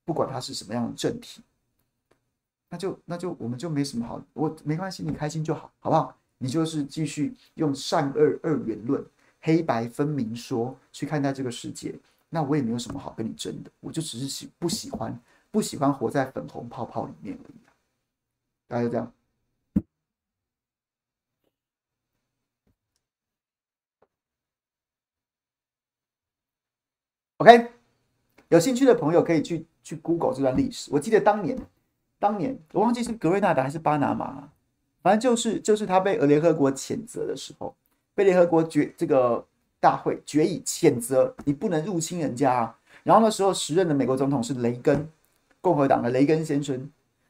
[0.05, 1.41] 不管他是什么样的政体，
[2.69, 6.15] 那就那就我们就没什么好，我没关系，你开心就好，好不好？
[6.39, 9.03] 你就是继续用善恶二元论、
[9.41, 11.95] 黑白分明说去看待这个世界，
[12.29, 15.19] 那我也没有什么好跟你争的，我就只是喜不喜欢
[15.51, 17.61] 不喜欢活在粉红泡泡里面而已，
[18.69, 19.11] 大家就这样。
[27.43, 27.73] OK，
[28.51, 30.89] 有兴趣的朋友可以去去 Google 这段历史。
[30.93, 31.59] 我记得当年，
[32.21, 34.49] 当年我忘记是格瑞纳达还是巴拿马，
[35.03, 37.75] 反正就是就是他被俄联合国谴责的时候，
[38.15, 39.45] 被联合国决这个
[39.81, 42.79] 大会决议谴责，你不能入侵人家啊。
[43.03, 45.09] 然后那时候时任的美国总统是雷根，
[45.61, 46.89] 共和党的雷根先生。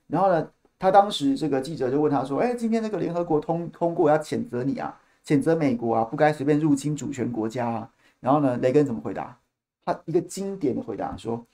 [0.09, 0.47] 然后呢，
[0.79, 7.91] 他当时这个记者就问他说：“哎，今天那个联合国通通过要谴责你啊，谴责美国啊，不该随便入侵主权国家啊。”
[8.21, 9.39] 然后呢，雷根怎么回答？
[9.85, 11.45] 他一个经典的回答说：“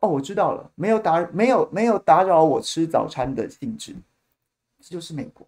[0.00, 3.94] 哦，我知道了，没有打，没有没有打扰我吃早餐的兴致，
[4.80, 5.46] 这就是美国。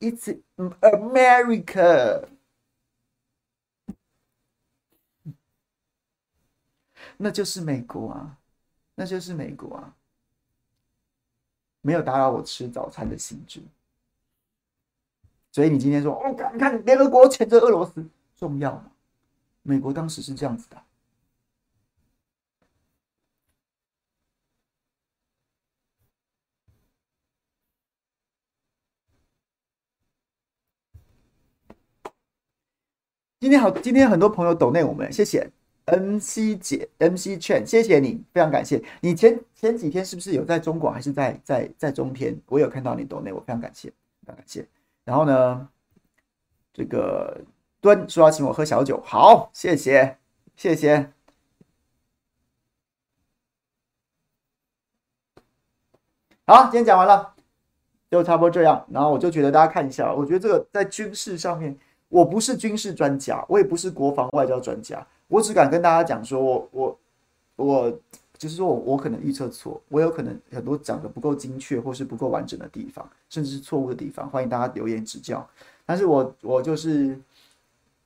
[0.00, 2.24] It's America，
[7.16, 8.36] 那就是美国啊，
[8.94, 9.94] 那就是美国啊，
[11.80, 13.62] 没有打扰我吃早餐的兴致。
[15.52, 18.04] 所以你今天说，哦，看看联合国谴责俄罗斯
[18.36, 18.90] 重要吗？
[19.62, 20.76] 美国当时是这样子的。”
[33.38, 35.50] 今天好，今天很多朋友抖内我们，谢谢
[35.84, 42.34] MC 姐、MC 券，谢谢你，非常感谢你前前几天是不是有在中广还是在在在中天？
[42.46, 44.66] 我有看到你抖内，我非常感谢，非常感谢。
[45.04, 45.68] 然后呢，
[46.72, 47.38] 这个
[47.82, 50.16] 敦说要请我喝小酒，好，谢谢，
[50.56, 51.12] 谢谢。
[56.46, 57.34] 好，今天讲完了，
[58.10, 58.86] 就差不多这样。
[58.90, 61.76] 然后我就觉得大家看一下，我觉得这个在军事上面。
[62.16, 66.98] 我不是军事专家，我也不是国防外交专家，我只敢跟大家讲说我，我
[67.56, 68.00] 我
[68.38, 75.46] 就是说我我可能预测错，我有可能很多讲的不够精确或是不够完整的地方，甚至是错误的地方，欢迎大家留言指教。
[75.84, 77.20] 但是我我就是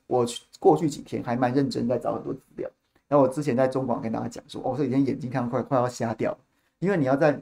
[0.08, 0.26] 我
[0.58, 2.68] 过去几天还蛮认真在找很多资料，
[3.06, 6.36] 然后我之前在中广跟大家讲说，哦，这几天眼睛看快快要瞎掉，
[6.80, 7.40] 因为你要在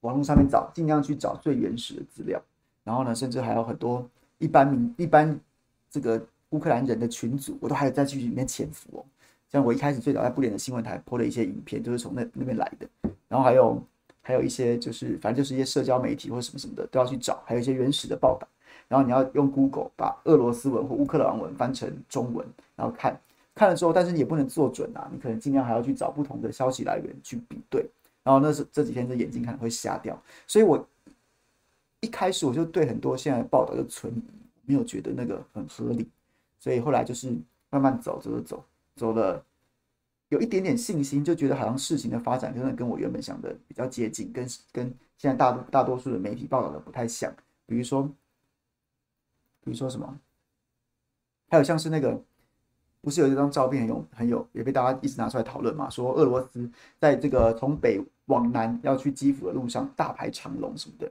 [0.00, 2.40] 网络上面找，尽量去找最原始的资料，
[2.84, 4.08] 然后呢，甚至还有很多
[4.38, 5.38] 一般民一般。
[5.94, 6.20] 这个
[6.50, 9.04] 乌克兰人的群组，我都还有在去里面潜伏哦。
[9.48, 12.88] 像我一开始最早在布点的新闻台播的一些影片，就是从那那边来的。
[13.28, 13.80] 然后还有
[14.20, 18.48] 还有一些就是反正就是一些社交媒体或者什么什么的都要去找，还有一些原始的报道。
[18.88, 23.16] 然后你要用 Google 把俄罗斯文或乌克兰文翻成中文，然后看
[23.54, 27.86] 看了之后，但是你也不能做准啊，你可能尽量还要去找不同的消息来源去比对。
[28.24, 30.84] 然后那是这几天这眼睛可能会瞎掉，所以我
[32.00, 34.43] 一开始我就对很多现在的报道就存疑。
[34.66, 36.08] 没有觉得那个很合理，
[36.58, 37.36] 所以后来就是
[37.70, 38.64] 慢慢走，走走走，
[38.96, 39.44] 走了
[40.28, 47.32] 有一点点信心，就觉得好像事情的发展真的跟我原本想的比较接近，跟跟现在大大多数的媒体报道的不太像。
[47.66, 48.02] 比如说，
[49.62, 50.18] 比如说什么，
[51.48, 52.20] 还有像是那个，
[53.00, 55.88] 不是有一张照片很有很有也被大家一直拿出来讨论嘛？
[55.88, 61.10] 说俄罗斯在这个从北往南要去基辅的路上大排长龙什么的。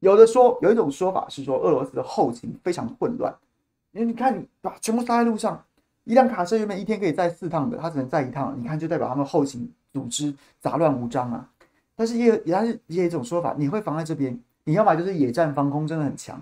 [0.00, 3.34] 有的说，有一种说法是说，俄罗斯的后勤非常混乱，
[3.92, 5.62] 因为你看，你把全部塞在路上，
[6.04, 11.48] 一辆卡车原本一天可以载四趟的，它只能载一趟，你看就代表他们后勤组织杂乱无章啊。
[11.94, 16.38] 但是也有，也是也有一种说法，你会防在这边，你要么就是野战防空真的很强，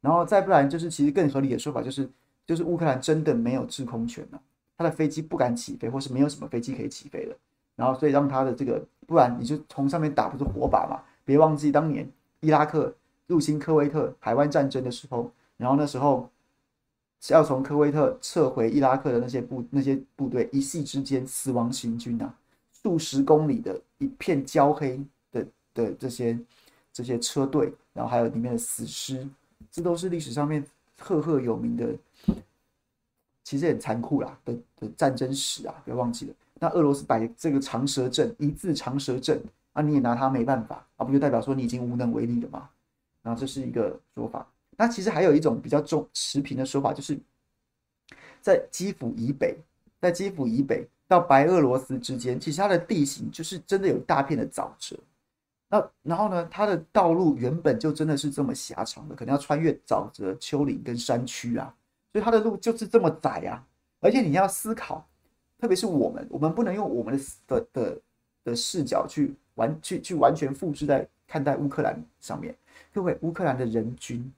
[0.00, 2.08] 然后再不然就是其实更合理的说法就是，
[2.46, 4.40] 就是乌克兰真的没有制空权了，
[4.78, 7.36] 他的飞机不敢起飞，或是没有什么飞机可以起飞了，
[7.74, 11.00] 然后所以让他的这个，不然你就从上面打不是火把嘛？
[11.24, 12.08] 别忘记当年
[12.42, 12.92] 伊拉克
[13.28, 16.28] 入侵科威特海湾战争的时候，然后那时候
[17.20, 22.34] 是要从科威特撤回伊拉克的那些部那些部队，一夕之间死亡行军啊，
[22.72, 26.36] 数十公里的一片焦黑的的这些
[26.92, 29.26] 这些车队，然后还有里面的死尸，
[29.70, 30.66] 这都是历史上面
[30.98, 31.96] 赫赫有名的，
[33.44, 36.34] 其实很残酷啦的的战争史啊，不要忘记了。
[36.58, 39.40] 那俄罗斯摆这个长蛇阵，一字长蛇阵。
[39.72, 42.68] 啊，你也拿他没办法啊，不就代表说你已经无能为力了吗？
[43.22, 44.46] 然后这是一个说法。
[44.76, 47.18] 那其实还有一种比较中持平的说法，就是
[48.40, 49.56] 在基辅以北，
[50.00, 54.96] 在基辅以北到白俄罗斯之间，其实它的地形就是真的有一大片的沼泽。
[55.68, 61.74] 那然后呢，它的道路原本就真的是这么狭长的，可能要穿越沼泽、丘陵跟山区啊，
[62.12, 63.64] 所以它的路就是这么窄啊。
[64.00, 65.06] 而且你要思考，
[65.58, 68.00] 特别是我们，我们不能用我们的的的
[68.44, 69.34] 的视角去。
[69.56, 72.56] 完去去完全复制在看待乌克兰上面，
[72.90, 74.32] 各位，乌克兰的人均，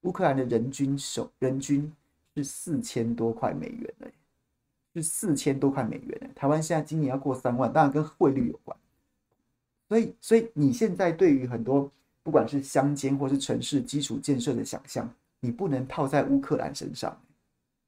[0.00, 1.92] 乌克兰的人均手人均
[2.34, 4.10] 是四千多块美元的，
[4.94, 6.30] 是四千多块美元。
[6.34, 8.74] 台湾现在今年要过三万，当然跟汇率有关。
[9.90, 11.92] 所以，所以你现在对于很多
[12.22, 15.06] 不管是乡间或是城市基础建设的想象，
[15.40, 17.14] 你不能套在乌克兰身上。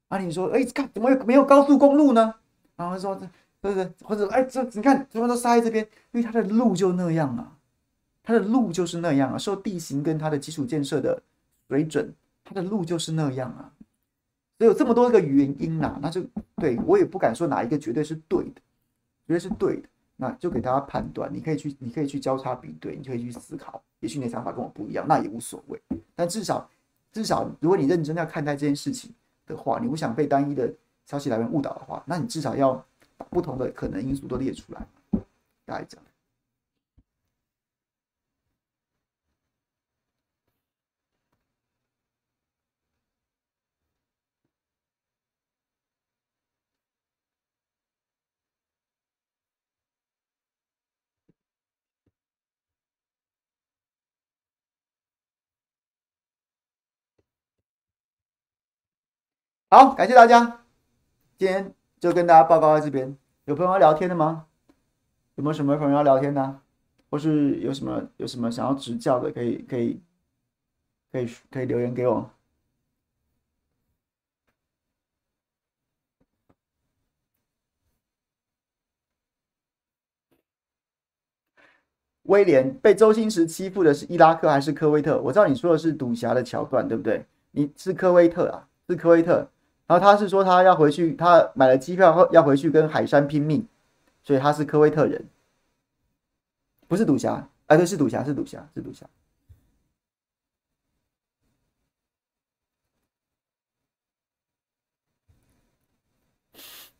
[0.09, 2.35] 啊，你说，哎，看怎么没有高速公路呢？
[2.75, 3.19] 然后说
[3.59, 3.91] 对不对？
[4.03, 7.57] 或者哎，这你看，什么都塞在这边，因为它的路就那样啊，
[8.23, 11.21] 它的路就是那样啊，受地形跟它的基础建设的
[11.67, 13.73] 水准，它的路就是那样啊。
[14.57, 16.23] 所以有这么多个原因呐、啊，那就
[16.55, 18.61] 对我也不敢说哪一个绝对是对的，
[19.25, 21.31] 绝对是对的，那就给大家判断。
[21.33, 23.81] 你可以去，你可以去交叉比对，你可以去思考。
[23.99, 25.81] 也许你的想法跟我不一样，那也无所谓。
[26.15, 26.69] 但至少，
[27.11, 29.11] 至少如果你认真要看待这件事情
[29.45, 30.71] 的话，你不想被单一的
[31.05, 32.83] 消息来源误导的话，那你至少要。
[33.17, 34.87] 把不同的可能因素都列出来，
[35.65, 36.05] 大概这样。
[59.69, 60.65] 好，感谢大家，
[61.37, 61.86] 今天。
[61.99, 64.45] 就跟大家报告在这边，有朋友要聊天的吗？
[65.35, 66.59] 有没有什么朋友要聊天的？
[67.09, 70.01] 或是有什么有什么想要指教的，可以可以
[71.11, 72.29] 可以可以留言给我。
[82.23, 85.17] 威廉被周星驰欺负的是伊拉克还是科威特？
[85.21, 87.25] 我知道你说的是赌侠的桥段，对不对？
[87.51, 89.49] 你是科威特啊，是科威特。
[89.87, 93.65] 然后他是说他要回去，他买了机票后要回去跟海山拼命，
[94.21, 95.25] 所以他是科威特人，
[96.87, 99.05] 不是赌侠，哎，对，是赌侠，是赌侠，是赌侠。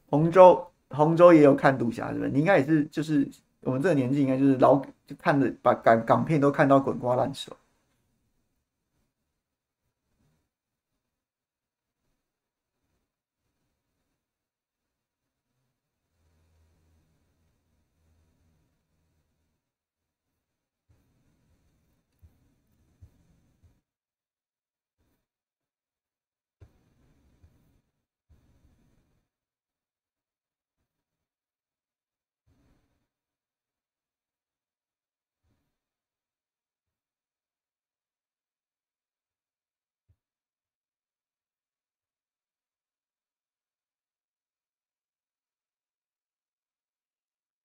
[0.10, 2.30] 洪州，洪州也有看赌侠，是不是？
[2.30, 3.28] 你应该也是，就是
[3.62, 7.56] 我们这个年纪，应该就是老就看的，把港港片都看到滚瓜烂熟。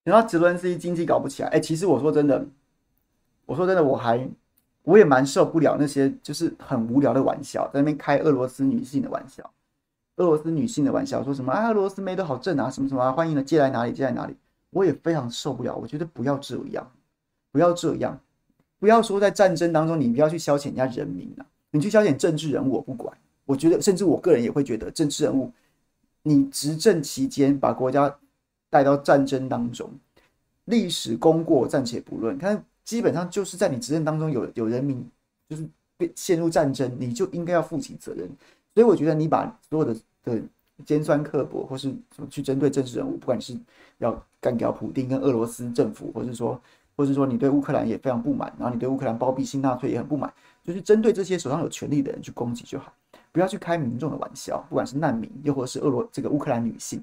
[0.05, 2.45] 然后泽伦斯基经济搞不起来，哎，其实我说真的，
[3.47, 4.29] 我说真的，我还
[4.83, 9.51] 我也蛮受不了那些就是很无聊的玩笑，在那边开俄罗斯女性的玩笑，
[10.17, 14.35] 俄罗斯女性的玩笑，说什么啊，俄罗斯妹都好正啊，什么什么啊，欢迎的接来哪里接来哪里，
[14.69, 15.75] 我也非常受不了。
[15.75, 16.87] 我觉得不要这样，
[17.51, 18.19] 不要这样，
[18.77, 23.11] 不要说在战争当中你不要去消遣人家人民啊，你去消遣政治人物我不管，
[23.45, 25.51] 我觉得甚至我个人也会觉得政治人物，
[26.21, 28.15] 你执政期间把国家。
[28.75, 29.89] 带到战争当中，
[30.65, 35.01] 历史功过暂且不论，它基本上就是在你执政当中有有人民
[35.47, 35.65] 就是
[35.95, 38.29] 被陷入战争，你就应该要负起责任。
[38.73, 39.95] 所以我觉得你把所有的
[40.25, 40.41] 的
[40.85, 43.57] 尖酸刻薄，或是什么去针对政治人物，不管你是
[43.99, 46.61] 要干掉普丁跟俄罗斯政府，或是说，
[46.97, 50.33] 或是说你对乌克兰也非常不满，然后你对乌克兰包庇新纳粹也很不满，
[50.65, 52.93] 就是针对这些手上有权力的人去攻击就好，
[53.31, 57.01] 不要去开民众的玩笑，不管是难民，又或是俄罗这个乌克兰女性，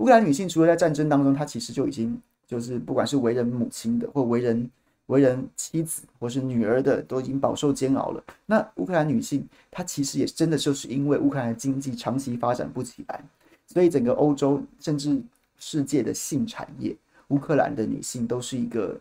[0.00, 4.68] 乌克兰女性除了在战争当中，她其实就已经就是不管是为人母亲的，或为人。
[5.10, 8.22] 为人妻子或是女儿的都已经饱受煎熬了。
[8.46, 13.20] 那乌克兰女性，她其实也真的就是因为乌克兰经济长期发展不起来，
[13.66, 15.20] 所以整个欧洲甚至
[15.58, 16.96] 世界的性产业，
[17.26, 19.00] 乌克兰的女性都是一个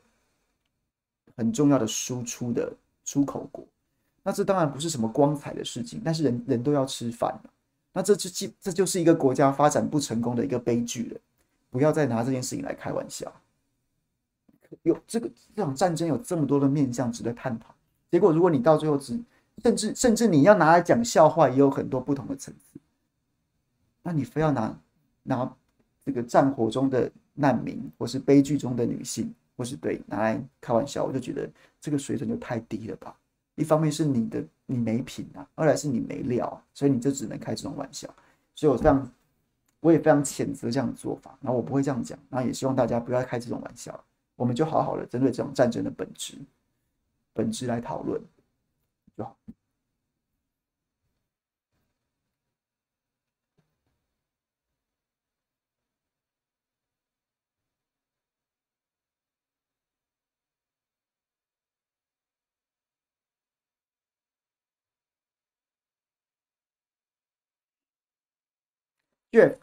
[1.38, 2.74] 很重要的输出的
[3.06, 3.64] 出口国。
[4.24, 7.40] 那这当然不是什么光彩的事情，但是人人都要吃饭。
[8.00, 11.20] 那这就这就是一个国家发展不成功的一个悲剧了。
[11.70, 13.30] 不要再拿这件事情来开玩笑。
[14.84, 17.76] 有这个这场战争有这么多的面向值得探讨，
[18.10, 19.20] 结果如果你到最后只
[19.62, 22.80] 甚至甚至你要拿来讲笑话，也有很多不同的层次。
[24.02, 24.80] 那你非要拿
[25.24, 25.54] 拿
[26.06, 31.50] 这个战火中的难民，或是悲剧中的女性，或是对拿来开玩笑，我就觉得
[31.82, 33.14] 这个水准就太低了吧。
[33.60, 38.08] 一方面是你的你没品啊，二来是你没料，所以你就只能开这种玩笑。
[38.56, 39.12] 所以我非常
[39.82, 44.04] 我也非常谴责这样的做法，然后我不会这样讲，然后也希望大家不要开这种玩笑。
[44.36, 46.38] 我们就好好的针对这种战争的本质，
[47.34, 48.22] 本质来讨论
[49.18, 49.36] 就好。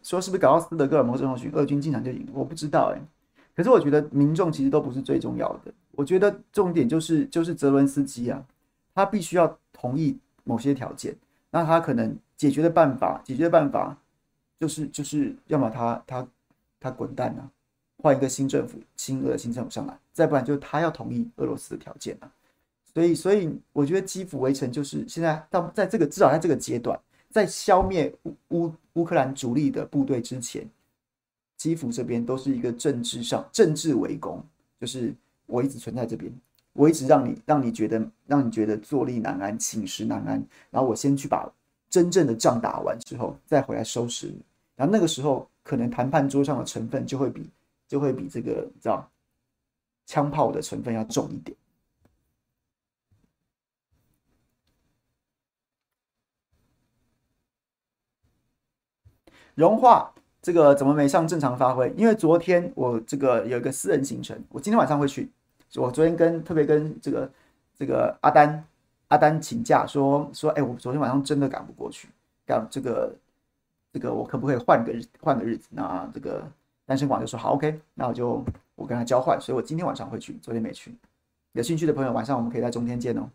[0.03, 1.51] 说：“是不是搞到斯德哥尔摩症候群？
[1.53, 2.27] 俄军经常就赢？
[2.33, 3.01] 我不知道哎、”
[3.57, 8.45] 可是我觉得民众其实都不是最重要的，我觉得重点就是就是泽伦斯基啊，
[8.95, 11.17] 他必须要同意某些条件，
[11.51, 13.97] 那他可能解决的办法，解决的办法
[14.61, 16.29] 就是就是要么他他
[16.79, 17.49] 他滚蛋啊，
[18.03, 22.31] 换一个新政府，亲俄的新政府上来，再不然就是他要同意俄罗斯的条件啊，
[22.93, 26.99] 所以所以我觉得基辅围城就是现在到在这个至少在这个阶段，
[27.31, 30.68] 在消灭乌乌乌克兰主力的部队之前。
[31.57, 34.45] 基辅这边都是一个政治上政治围攻，
[34.79, 35.14] 就是
[35.47, 36.31] 我一直存在这边，
[36.74, 41.51] 我一直让你让你觉得让你觉得坐立难安，寝食难安，然后我先去把
[41.89, 44.39] 真正的仗打完之后，再回来收拾你，
[44.77, 47.49] 然后那个时候可能谈判桌上的成分就会比
[47.89, 49.11] 就会比这个你知道
[50.05, 51.57] 枪炮的成分要重一点，
[59.57, 60.12] 融化。
[60.42, 61.92] 这个怎么没上正常发挥？
[61.96, 65.28] 因为昨天我这个有一个私人行程，我今天晚上会去。
[65.74, 67.28] 我昨天跟特别跟这个
[67.76, 68.64] 这个阿丹
[69.09, 72.07] 阿丹请假说说，哎，我昨天晚上真的赶不过去，
[72.46, 73.12] 赶这个
[73.92, 75.66] 这个我可不可以换个日换个日子？
[75.72, 76.48] 那这个
[76.84, 78.44] 单身广就说好，OK，那我就
[78.76, 80.94] 我跟他交换，所以我今天晚上会去，昨天没去。
[81.54, 83.28] 有兴趣的朋友，晚上我们可以在中天见哦。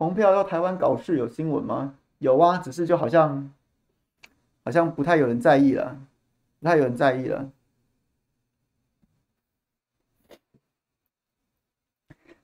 [0.00, 1.92] 红票到台湾搞事有新闻吗？
[2.20, 3.52] 有啊，只是就好像
[4.64, 5.94] 好像不太有人在意了，
[6.58, 7.50] 不太有人在意了。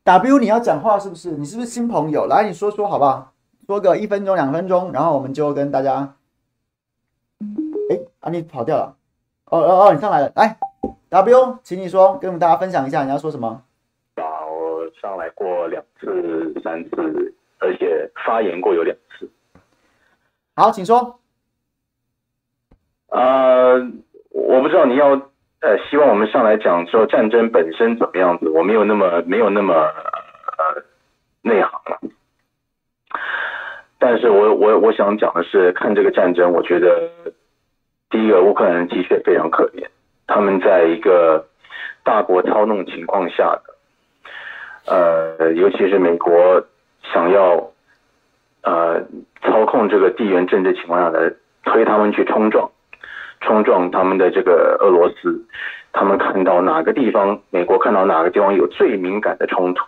[0.05, 1.31] W，你要讲话是不是？
[1.31, 2.27] 你是不是新朋友？
[2.27, 3.33] 来，你说说好不好？
[3.67, 6.15] 说个一分钟、两分钟，然后我们就跟大家。
[7.89, 8.95] 哎，啊，你跑掉了。
[9.47, 10.31] 哦哦哦，你上来了。
[10.37, 10.59] 来
[11.09, 13.63] ，W，请你说，跟我们大家分享一下你要说什么。
[14.17, 17.33] 我上来过两次、三次。
[17.59, 19.31] 而且发言过有两次。
[20.55, 21.21] 好，请说。
[23.09, 23.77] 呃，
[24.31, 25.11] 我不知道你要
[25.61, 30.83] 呃，希望我们上来讲说战争本身怎么样子，我没有那么没有那么呃
[31.43, 32.01] 内行了。
[33.99, 37.11] 但是我我我想讲的是，看这个战争，我觉得
[38.11, 39.87] 第一个乌克兰人的确非常可怜，
[40.27, 41.47] 他们在一个
[42.03, 43.75] 大国操弄情况下的，
[45.39, 46.67] 呃，尤其是美国。
[47.13, 47.71] 想要，
[48.63, 49.03] 呃，
[49.43, 51.33] 操控这个地缘政治情况下来
[51.65, 52.71] 推他们去冲撞，
[53.41, 55.45] 冲撞他们的这个俄罗斯，
[55.93, 59.85] 他们看到哪个地方，美国看到哪个地方有最敏感的冲突，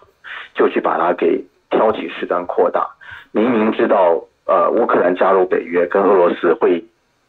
[0.54, 2.88] 就去把它给挑起事端扩大。
[3.32, 6.84] 明明知道，呃，乌克兰加入北约跟俄罗斯会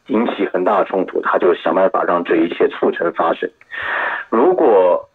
[0.07, 3.49] 引起很大的冲突，他就想办法让这一切促成发生。
[4.29, 5.09] 如果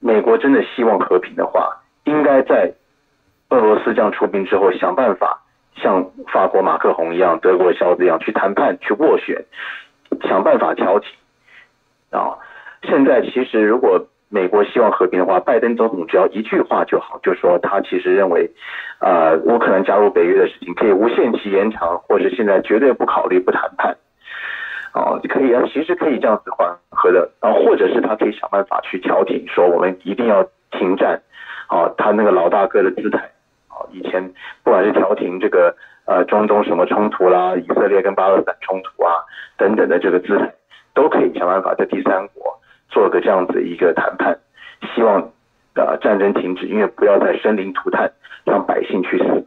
[0.00, 2.72] 美国真的希望和平的话，应该在
[3.50, 5.40] 俄罗斯这样出兵之后，想办法
[5.76, 9.44] 像法国马克宏一样、德国肖子一样去谈判、去斡旋，
[10.28, 11.10] 想办法调停。
[12.10, 12.38] 啊，
[12.82, 18.50] 现在其实如果美国希望和平的话，拜登总统只要一句话就好，就说他其实认为，
[19.00, 23.96] 呃，乌克兰加入北约的事情可以无限期延长，或者现在绝对不考虑不谈判，
[24.92, 31.22] 哦，可以啊，其实可以这样子缓和的，啊，或者是他可以想办法去调停，说我们一定要停战，
[31.68, 33.30] 啊，他那个老大哥的姿态，
[33.92, 35.74] 以前不管是调停这个
[36.06, 39.14] 呃中东什么冲突啦，以色列跟巴勒斯坦冲突啊
[39.56, 40.52] 等等的这个姿态，
[40.94, 42.58] 都可以想办法在第三国。
[42.90, 44.38] 做个这样子一个谈判，
[44.94, 45.30] 希望
[45.74, 48.10] 呃战争停止，因为不要再生灵涂炭，
[48.44, 49.46] 让百姓去死。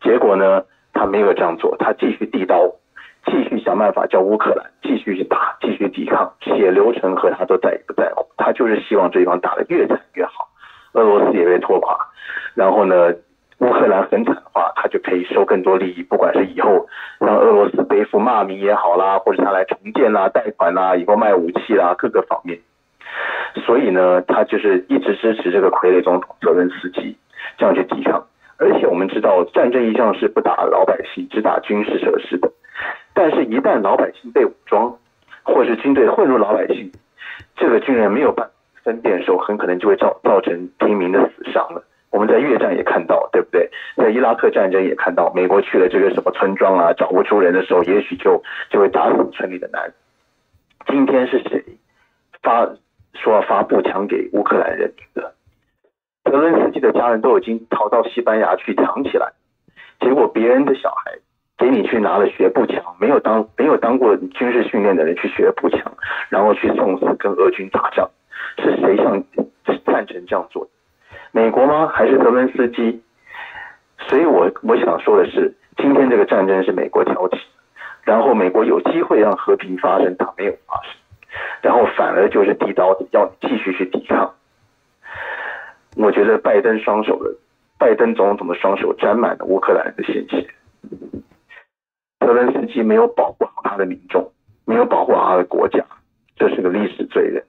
[0.00, 0.62] 结果呢，
[0.92, 2.70] 他没有这样做，他继续递刀，
[3.26, 8.24] 继续想办法叫乌克兰继续去打，继续抵抗，血流成河，他都在也不在乎。
[8.36, 10.48] 他就是希望这一方打得越惨越好，
[10.92, 11.98] 俄罗斯也被拖垮，
[12.54, 13.12] 然后呢，
[13.58, 16.86] 乌克兰很惨的话，他就可以收更多利益，不管是以后
[17.18, 22.58] 让俄罗斯背负骂名也好啦，或者他来重建啦、贷款啦、以后卖武器啦，各个方面。
[23.66, 27.16] 所以呢，他就是一直支持这个傀儡总统泽连斯基
[27.56, 28.24] 这样去抵抗。
[28.58, 32.50] 而且我们知道，战争一向是不打老百姓，只打军事设施的。
[33.14, 34.96] 但是，一旦老百姓被武装，
[35.42, 36.92] 或是军队混入老百姓，
[37.56, 38.52] 这个军人没有办法
[38.84, 41.82] 分辨的时候，很可能就会造造成平民的死伤了。
[42.10, 43.70] 我们在越战也看到，对不对？
[43.96, 49.94] 在伊拉克战争也看到，美国去了这个什么村庄啊，找不出人的时候，也许就就会打死村里的男人。
[50.86, 51.64] 今天是谁
[52.42, 52.68] 发？
[53.14, 55.34] 说要发步枪给乌克兰人的，
[56.24, 59.32] 泽伦斯基的家人都已经逃到西班牙去藏起来，
[59.98, 61.18] 结果别人的小孩
[61.56, 65.92] 给你去拿了学步枪，没有当没有当过军事训练的人去学步枪，
[66.28, 68.08] 然后去送死跟俄军打仗，
[68.58, 69.24] 是谁像
[69.84, 70.70] 赞成这样做的？
[71.32, 71.88] 美国吗？
[71.88, 73.02] 还是泽伦斯基？
[74.08, 77.36] 所以我我想说的是，今天这个战争是美国挑起，
[78.02, 80.92] 然后美国有机会让和平发生，它没有发生。
[81.60, 84.34] 然后反而就是递刀子，要你继续去抵抗。
[85.96, 87.34] 我觉得拜登双手的
[87.78, 90.48] 拜登总统的双手沾满了乌克兰的鲜血。
[92.20, 94.32] 泽伦斯基没有保护好他的民众，
[94.64, 95.84] 没有保护好他的国家，
[96.36, 97.44] 这是个历史罪人。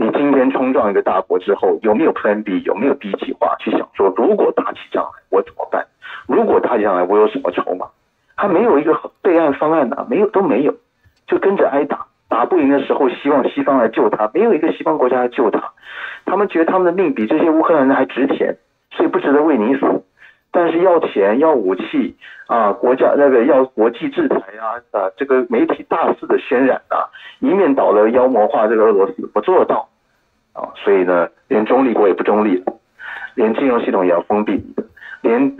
[0.00, 2.62] 你今天冲撞一个大国之后，有没有 Plan B？
[2.62, 3.54] 有没有 B 计划？
[3.58, 5.86] 去想说，如果打起仗来，我怎么办？
[6.26, 7.86] 如果打起仗来，我有什么筹码？
[8.34, 10.74] 他没有一个备案方案呐，没有都没有，
[11.26, 12.06] 就跟着挨打。
[12.30, 15.62] 打不赢的时候，希望西方来救他，没有一个西方国家来救他。
[16.24, 18.56] 他们觉得他们的命比这些乌克兰人还值钱，
[18.92, 19.80] 所以不值得为你死。
[20.52, 22.16] 但是要钱要武器
[22.46, 27.06] 啊，国家那个要国际制裁啊啊，这个媒体大肆的渲染啊，
[27.38, 29.88] 一面倒的妖魔化这个俄罗斯，不做到
[30.52, 30.68] 啊。
[30.76, 32.72] 所以呢，连中立国也不中立了，
[33.34, 34.60] 连金融系统也要封闭，
[35.22, 35.56] 连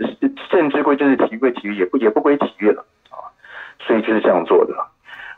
[0.49, 3.31] 政治归政治，体育归体育，也不也不归体育了啊。
[3.79, 4.75] 所以就是这样做的。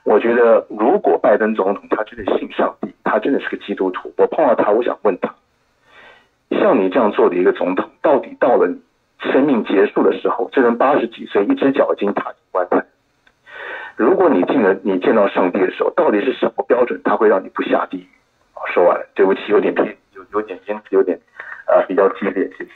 [0.03, 5.33] 我觉得，如果拜登总统他真的信上帝，他真的是个基督徒，我碰到他，我想问他，
[6.49, 8.81] 像你这样做的一个总统，到底到了你
[9.31, 12.83] 生命结束的时候，这人八十几岁，一只脚已经踏进棺材。
[13.95, 18.07] 如果你进了，你见到上帝的时候，到底是什么标准，他会让你不下地狱？
[18.73, 21.19] 说完了，对不起，有点偏，有有点偏，有点
[21.67, 22.71] 呃比较激烈，谢谢。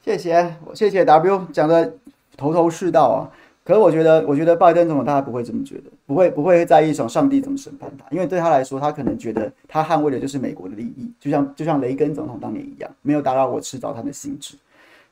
[0.00, 1.94] 谢谢，谢谢 W 讲的
[2.36, 3.30] 头头是道啊。
[3.62, 14.56] 可是我觉得，我觉得拜登总统他不会这么觉得，不会不会在意上上帝怎么审判他，因为对他来说，他可能觉得他捍卫的就是美国的利益，就像就像雷根总统当年一样，没有打扰我吃早餐的兴致。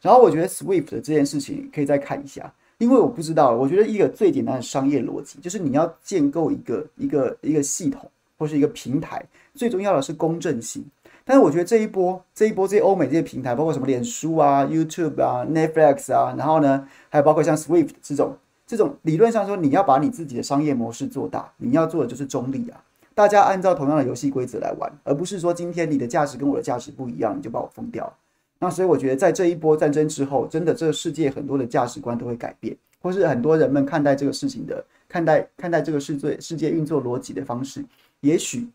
[0.01, 8.09] 然后我觉得 SWIFT 的这件事情可以再看一下，因为我不知道，我觉得一个最简单的商业逻辑就是你要建构一个一个一个系统
[8.39, 10.85] 或是一个平台，最重要的是公正性。
[11.25, 18.35] 但是我觉得这一波这一波这些欧美这些平台，包括什么脸书啊、YouTube 啊、Netflix 啊，然后呢，还有包括像 Swift 这种
[18.67, 22.83] 这种理论上说，你要把你自己的商业模式做大，你要做的就是中立啊，
[23.15, 28.11] 大家按照同样的游戏规则来玩，而不是说今天你的价值跟我的价值不一样，你就把我封掉。
[28.59, 37.85] 那所以我觉得在这一波战争之后，真的这个世界很多的价值观都会改变，或是很多人们看待这个事情的看待看待这个世界世界运作逻辑的方式，
[38.21, 38.69] 也许。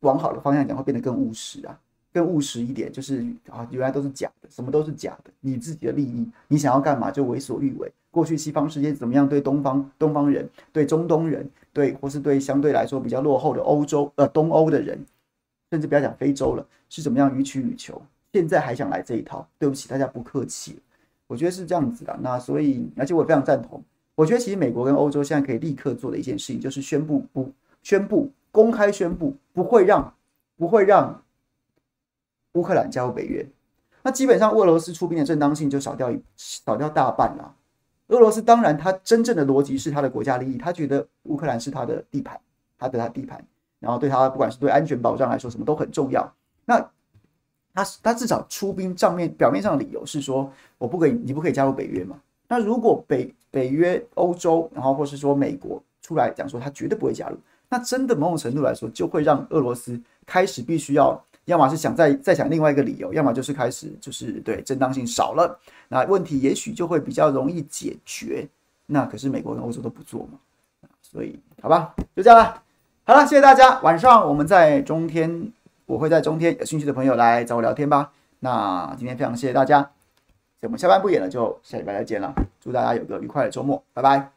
[0.00, 1.80] 往好的方向讲，会变得更务实啊，
[2.12, 5.30] 更务实一点，就是啊，原来都是假的，什么都是假的。
[5.40, 7.90] 你自己的利益，你想要干嘛就为所欲为。
[8.10, 15.02] 过去西方世界怎么样对东方东方人、对中东人、对或是对相对来说比较落后的欧洲呃东欧的人，
[15.70, 18.02] 甚至不要讲非洲了，是怎么样予取予求？
[18.34, 19.46] 现在还想来这一套？
[19.60, 20.82] 对不起，大家不客气。
[21.28, 22.18] 我觉得是这样子的。
[22.20, 23.80] 那所以，而且我也非常赞同
[24.16, 27.52] 我觉得其实美国跟欧洲现在可以立刻做的一件事情，就是宣布不
[27.84, 30.12] 宣布公开宣布不会让
[30.56, 31.22] 不会让
[32.54, 33.48] 乌克兰加入北约。
[34.02, 37.54] 那基本上俄罗斯出兵的正当性就少掉一少掉大半了。
[38.08, 42.36] 俄罗斯当然他真正的逻辑是他的国家利益，他觉得乌克兰是他的地盘，
[42.76, 43.40] 他的他地盘，
[43.78, 46.34] 然后对他不管是对安全保障来说什么都很重要。
[46.64, 46.90] 那
[47.74, 52.16] 他他至少出兵账面表面上的理由是说，我不可以，你不可以加入北约嘛？
[52.46, 57.36] 那如果北北约、欧洲，然后或是说美国出来讲说他绝对不会加入，
[57.68, 68.46] 那真的某种程度来说，就会让俄罗斯开始必须要，要么是想再再想另外一个理由，要么就是开始就是对正当性少了，那问题也许就会比较容易解决。
[68.86, 70.38] 那可是美国跟欧洲都不做嘛，
[71.00, 72.62] 所以好吧，就这样了。
[73.06, 73.80] 好了，谢谢大家。
[73.80, 75.50] 晚上我们在中天，
[75.86, 78.12] 我会在中天，有兴趣的朋友来找我聊天吧。
[78.40, 79.90] 那今天非常谢谢大家。
[80.62, 82.34] 我们下班不演了，就下礼拜再见了。
[82.58, 84.30] 祝大家有个愉快的周末，拜拜。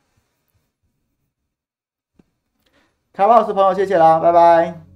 [3.14, 4.87] 卡巴老师朋友，谢谢啦，拜拜。